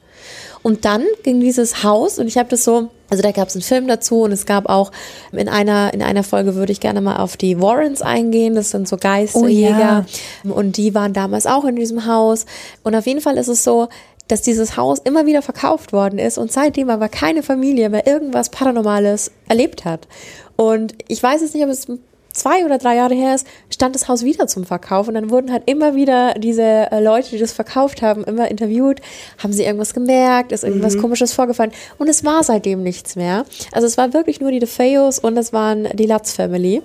[0.64, 3.64] Und dann ging dieses Haus und ich habe das so, also da gab es einen
[3.64, 4.91] Film dazu und es gab auch
[5.34, 8.56] in einer in einer Folge würde ich gerne mal auf die Warrens eingehen.
[8.56, 10.06] Das sind so Geisterjäger
[10.43, 12.45] und die waren damals auch in diesem Haus.
[12.82, 13.89] Und auf jeden Fall ist es so,
[14.28, 18.49] dass dieses Haus immer wieder verkauft worden ist und seitdem aber keine Familie mehr irgendwas
[18.49, 20.07] Paranormales erlebt hat.
[20.55, 21.88] Und ich weiß jetzt nicht, ob es
[22.34, 25.52] zwei oder drei Jahre her ist, stand das Haus wieder zum Verkauf und dann wurden
[25.52, 29.00] halt immer wieder diese äh, Leute, die das verkauft haben, immer interviewt.
[29.42, 30.52] Haben sie irgendwas gemerkt?
[30.52, 31.72] Ist irgendwas Komisches vorgefallen?
[31.98, 33.46] Und es war seitdem nichts mehr.
[33.72, 36.82] Also es war wirklich nur die DeFeos und es waren die Lutz Family.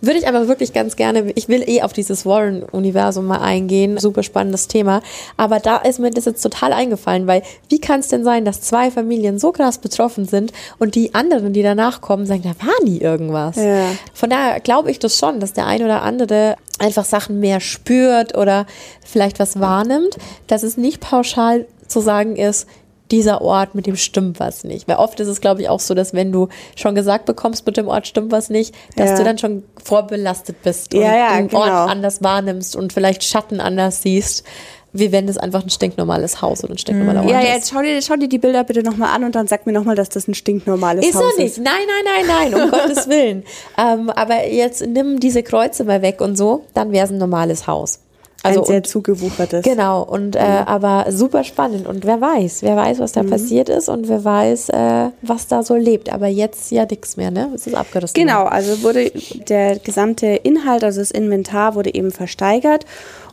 [0.00, 3.98] Würde ich aber wirklich ganz gerne, ich will eh auf dieses Warren-Universum mal eingehen.
[3.98, 5.02] Super spannendes Thema.
[5.36, 8.60] Aber da ist mir das jetzt total eingefallen, weil wie kann es denn sein, dass
[8.60, 12.74] zwei Familien so krass betroffen sind und die anderen, die danach kommen, sagen, da war
[12.84, 13.56] nie irgendwas.
[13.56, 13.86] Ja.
[14.12, 18.36] Von daher glaube ich das schon, dass der ein oder andere einfach Sachen mehr spürt
[18.36, 18.66] oder
[19.04, 20.16] vielleicht was wahrnimmt,
[20.46, 22.66] dass es nicht pauschal zu sagen ist,
[23.10, 24.86] dieser Ort, mit dem stimmt was nicht.
[24.86, 27.76] Weil oft ist es, glaube ich, auch so, dass wenn du schon gesagt bekommst, mit
[27.76, 29.16] dem Ort stimmt was nicht, dass Ja.
[29.16, 31.62] du dann schon vorbelastet bist und Ja, ja, den genau.
[31.62, 34.44] Ort anders wahrnimmst und vielleicht Schatten anders siehst,
[34.92, 37.46] wie wenn das einfach ein stinknormales Haus oder ein stinknormaler Ort Ja, ist.
[37.48, 39.72] ja, jetzt schau dir, schau dir die Bilder bitte nochmal an und dann sag mir
[39.72, 41.56] nochmal, dass das ein stinknormales Ist Haus er nicht.
[41.58, 41.62] ist.
[41.64, 41.74] Nein,
[42.04, 43.44] nein, nein, nein, um Gottes Willen.
[43.78, 47.66] Ähm, aber jetzt nimm diese Kreuze mal weg und so, dann wäre es ein normales
[47.66, 48.00] Haus.
[48.42, 49.62] Also ein sehr und, zugewuchertes.
[49.66, 53.28] genau und äh, aber super spannend und wer weiß, wer weiß, was da Mhm.
[53.28, 56.10] passiert ist und wer weiß, äh, was da so lebt.
[56.10, 57.50] Aber jetzt ja nichts mehr, ne?
[57.54, 58.14] Es ist abgerissen.
[58.14, 59.12] Genau, also wurde
[59.46, 62.86] der gesamte Inhalt, also das Inventar wurde eben versteigert.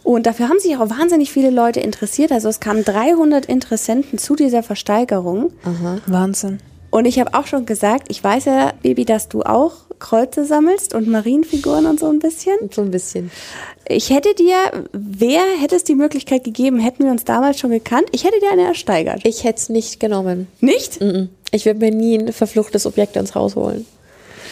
[0.07, 2.31] Und dafür haben sich auch wahnsinnig viele Leute interessiert.
[2.31, 5.51] Also es kamen 300 Interessenten zu dieser Versteigerung.
[6.05, 6.59] Wahnsinn.
[6.91, 10.95] Und ich habe auch schon gesagt, ich weiß ja, Baby, dass du auch Kreuze sammelst
[10.95, 12.55] und Marienfiguren und so ein bisschen.
[12.71, 13.31] So ein bisschen.
[13.85, 18.07] Ich hätte dir, wer hätte es die Möglichkeit gegeben, hätten wir uns damals schon gekannt,
[18.13, 19.19] ich hätte dir eine ersteigert.
[19.25, 20.47] Ich hätte es nicht genommen.
[20.61, 21.01] Nicht?
[21.01, 21.27] Mhm.
[21.51, 23.85] Ich würde mir nie ein verfluchtes Objekt ins Haus holen.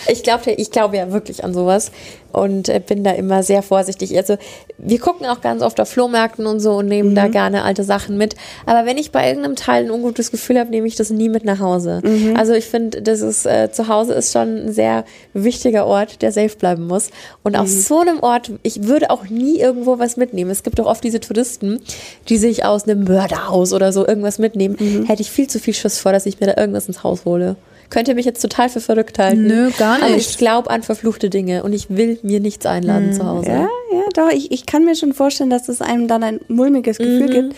[0.08, 1.92] Ich glaube ich glaube ja wirklich an sowas
[2.32, 4.16] und äh, bin da immer sehr vorsichtig.
[4.18, 4.38] Also
[4.78, 8.18] wir gucken auch ganz oft auf Flohmärkten und so und nehmen da gerne alte Sachen
[8.18, 8.36] mit.
[8.66, 11.46] Aber wenn ich bei irgendeinem Teil ein ungutes Gefühl habe, nehme ich das nie mit
[11.46, 12.02] nach Hause.
[12.36, 16.32] Also ich finde, das ist äh, zu Hause ist schon ein sehr wichtiger Ort, der
[16.34, 17.10] safe bleiben muss.
[17.44, 20.52] Und auf so einem Ort, ich würde auch nie irgendwo was mitnehmen.
[20.52, 21.80] Es gibt auch oft diese Touristen,
[22.28, 24.76] die sich aus einem Mörderhaus oder so irgendwas mitnehmen.
[25.08, 27.56] Hätte ich viel zu viel Schiss vor, dass ich mir da irgendwas ins Haus hole.
[27.90, 29.46] Könnt ihr mich jetzt total für verrückt halten?
[29.48, 30.30] Nö, gar Aber nicht.
[30.32, 33.50] ich glaube an verfluchte Dinge und ich will mir nichts einladen zu Hause.
[33.50, 34.32] Ja, ja, doch.
[34.32, 37.56] Ich, ich kann mir schon vorstellen, dass es einem dann ein mulmiges Gefühl gibt.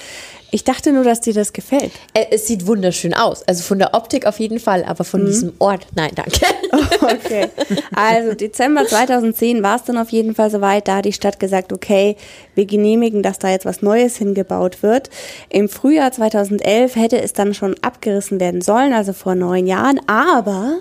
[0.50, 1.92] Ich dachte nur, dass dir das gefällt.
[2.14, 3.44] Äh, Es sieht wunderschön aus.
[3.44, 6.40] Also von der Optik auf jeden Fall, aber von diesem Ort, nein, danke.
[7.00, 7.48] Okay.
[7.96, 10.88] Also Dezember 2010 war es dann auf jeden Fall soweit.
[10.88, 12.18] Da hat die Stadt gesagt, okay,
[12.56, 15.10] wir genehmigen, dass da jetzt was Neues hingebaut wird.
[15.50, 20.02] Im Frühjahr 2011 hätte es dann schon abgerissen werden sollen, also vor neun Jahren.
[20.08, 20.80] Aber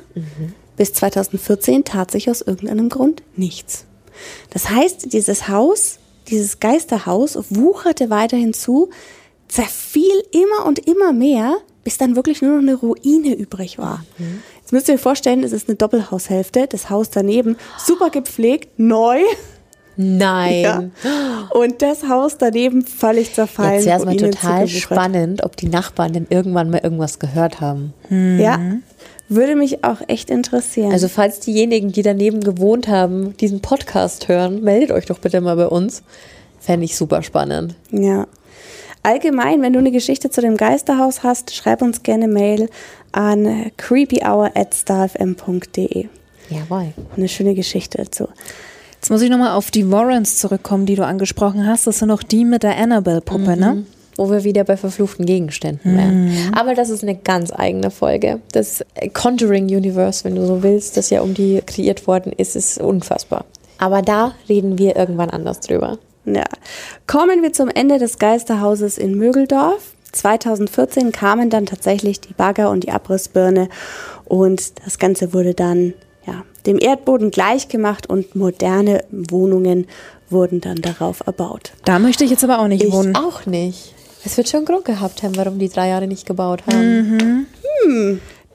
[0.77, 3.85] bis 2014 tat sich aus irgendeinem Grund nichts.
[4.51, 5.99] Das heißt, dieses Haus,
[6.29, 8.91] dieses Geisterhaus wucherte weiterhin zu,
[9.49, 14.05] zerfiel immer und immer mehr, bis dann wirklich nur noch eine Ruine übrig war.
[14.61, 19.21] Jetzt müsst ihr euch vorstellen, es ist eine Doppelhaushälfte, das Haus daneben, super gepflegt, neu.
[19.97, 20.93] Nein.
[21.55, 23.77] Und das Haus daneben völlig zerfallen.
[23.77, 27.95] Jetzt wäre es mal total spannend, ob die Nachbarn denn irgendwann mal irgendwas gehört haben.
[28.11, 28.59] Ja,
[29.29, 30.93] würde mich auch echt interessieren.
[30.93, 35.57] Also falls diejenigen, die daneben gewohnt haben, diesen Podcast hören, meldet euch doch bitte mal
[35.57, 36.03] bei uns.
[36.61, 37.75] Fände ich super spannend.
[37.91, 38.27] Ja.
[39.07, 42.69] Allgemein, wenn du eine Geschichte zu dem Geisterhaus hast, schreib uns gerne Mail
[43.13, 46.09] an creepyhour@starfm.de.
[46.51, 46.93] Jawohl.
[47.17, 48.27] Eine schöne Geschichte dazu.
[48.97, 51.87] Jetzt muss ich nochmal auf die Warrens zurückkommen, die du angesprochen hast.
[51.87, 53.85] Das sind noch die mit der Annabelle-Puppe, ne?
[54.17, 56.33] wo wir wieder bei verfluchten Gegenständen wären.
[56.53, 58.41] Aber das ist eine ganz eigene Folge.
[58.51, 58.85] Das
[59.15, 63.45] Conjuring Universe, wenn du so willst, das ja um die kreiert worden ist, ist unfassbar.
[63.79, 66.01] Aber da reden wir irgendwann anders drüber.
[66.27, 66.45] Ja.
[67.07, 69.93] Kommen wir zum Ende des Geisterhauses in Mögeldorf.
[70.13, 73.69] 2014 kamen dann tatsächlich die Bagger und die Abrissbirne
[74.25, 75.93] und das Ganze wurde dann
[76.27, 79.87] ja, dem Erdboden gleichgemacht und moderne Wohnungen
[80.31, 81.73] wurden dann darauf erbaut.
[81.85, 83.15] Da möchte ich jetzt aber auch nicht Ich wohnen.
[83.15, 83.95] auch nicht.
[84.25, 87.47] Es wird schon Grund gehabt haben, warum die drei Jahre nicht gebaut haben.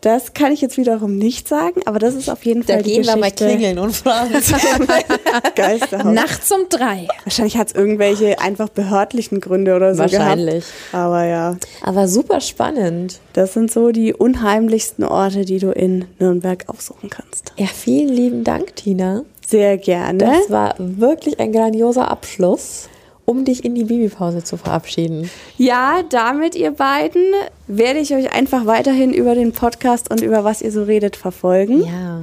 [0.02, 2.92] Das kann ich jetzt wiederum nicht sagen, aber das ist auf jeden Da Fall die
[2.94, 3.46] gehen wir mal Geschichte.
[3.46, 4.32] klingeln und fragen.
[5.56, 6.14] Geisterhaus.
[6.14, 7.08] Nachts um drei.
[7.24, 10.66] Wahrscheinlich hat es irgendwelche einfach behördlichen Gründe oder so Wahrscheinlich.
[10.66, 10.94] gehabt.
[10.94, 13.20] Aber ja, Aber super spannend.
[13.34, 17.54] das sind so die unheimlichsten Orte, die du in Nürnberg aufsuchen kannst.
[17.58, 19.24] Ja, vielen lieben Dank, Tina.
[19.46, 20.18] Sehr gerne.
[20.20, 22.88] Das war wirklich ein grandioser Abschluss,
[23.26, 25.30] um dich in die Babypause zu verabschieden.
[25.58, 27.24] Ja, damit ihr beiden
[27.68, 31.84] werde ich euch einfach weiterhin über den Podcast und über was ihr so redet verfolgen.
[31.84, 32.22] Ja.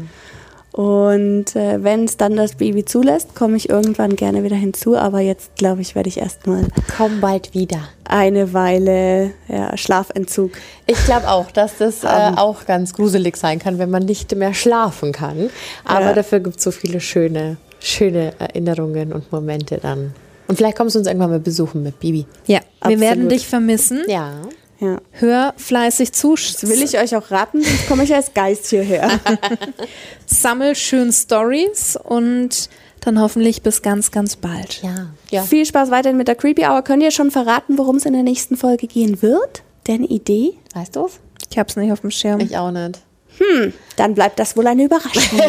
[0.73, 4.97] Und äh, wenn es dann das Baby zulässt, komme ich irgendwann gerne wieder hinzu.
[4.97, 7.81] Aber jetzt glaube ich, werde ich erstmal Komm bald wieder.
[8.05, 10.53] eine Weile ja, Schlafentzug.
[10.87, 14.55] Ich glaube auch, dass das äh, auch ganz gruselig sein kann, wenn man nicht mehr
[14.55, 15.51] schlafen kann.
[15.85, 16.13] Aber Ja.
[16.13, 20.15] dafür gibt es so viele schöne, schöne Erinnerungen und Momente dann.
[20.49, 22.27] Und vielleicht kommst du uns irgendwann mal besuchen mit Bibi.
[22.47, 23.01] Ja, wir Absolut.
[23.01, 24.03] werden dich vermissen.
[24.09, 24.33] Ja.
[24.81, 25.01] Ja.
[25.11, 26.37] Hör fleißig zu.
[26.37, 29.11] Das will ich euch auch raten, sonst komme ich als Geist hierher.
[30.27, 32.69] Sammel schön Stories und
[33.01, 34.83] dann hoffentlich bis ganz, ganz bald.
[34.83, 35.09] Ja.
[35.31, 35.43] Ja.
[35.43, 36.83] Viel Spaß weiterhin mit der Creepy Hour.
[36.83, 39.63] Könnt ihr schon verraten, worum es in der nächsten Folge gehen wird?
[39.89, 40.55] Denn Idee?
[40.75, 41.21] Weißt du es?
[41.51, 42.41] Ich hab's nicht auf dem Schirm.
[42.41, 43.01] Ich auch nicht.
[43.97, 45.41] Dann bleibt das wohl eine Überraschung.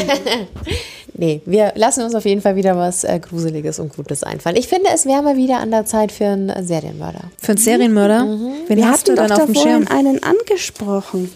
[1.19, 4.55] Nee, wir lassen uns auf jeden Fall wieder was äh, Gruseliges und Gutes einfallen.
[4.55, 7.23] Ich finde, es wäre mal wieder an der Zeit für einen äh, Serienmörder.
[7.41, 8.25] Für einen Serienmörder?
[8.67, 9.85] Wen Wir hast du dann doch auf dem Schirm?
[9.85, 11.29] vorhin einen angesprochen.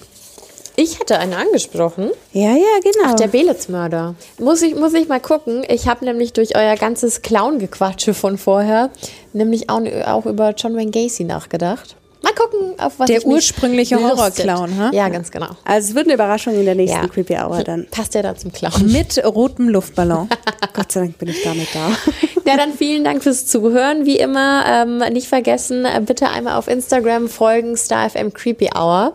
[0.77, 2.11] Ich hätte einen angesprochen.
[2.31, 3.15] Ja, ja, genau.
[3.15, 4.15] Der Belitz-Mörder.
[4.39, 5.65] Muss ich, muss ich mal gucken.
[5.67, 8.89] Ich habe nämlich durch euer ganzes Clown-Gequatsche von vorher
[9.33, 11.97] nämlich auch, auch über John Wayne Gacy nachgedacht.
[12.23, 13.97] Mal gucken, auf was Der ich mich ursprüngliche.
[14.01, 14.91] Horrorclown, ha?
[14.93, 15.49] Ja, ganz genau.
[15.65, 17.07] also es wird eine Überraschung in der nächsten Ja.
[17.07, 17.85] Creepy Hour dann.
[17.91, 18.91] Passt ja da zum Clown.
[18.91, 20.29] Mit rotem Luftballon.
[20.73, 21.91] Gott sei Dank bin ich damit da.
[22.45, 24.05] Ja, dann vielen Dank fürs Zuhören.
[24.05, 29.13] Wie immer, ähm, nicht vergessen, äh, bitte einmal auf Instagram folgen, StarFM Creepy Hour.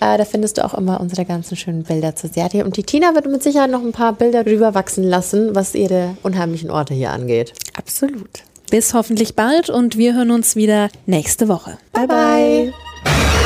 [0.00, 2.66] Äh, da findest du auch immer unsere ganzen schönen Bilder zur Serie.
[2.66, 6.16] Und die Tina wird mit Sicherheit noch ein paar Bilder drüber wachsen lassen, was ihre
[6.22, 7.54] unheimlichen Orte hier angeht.
[7.74, 8.42] Absolut.
[8.70, 11.78] Bis hoffentlich bald und wir hören uns wieder nächste Woche.
[11.92, 12.72] Bye bye.
[13.04, 13.44] bye.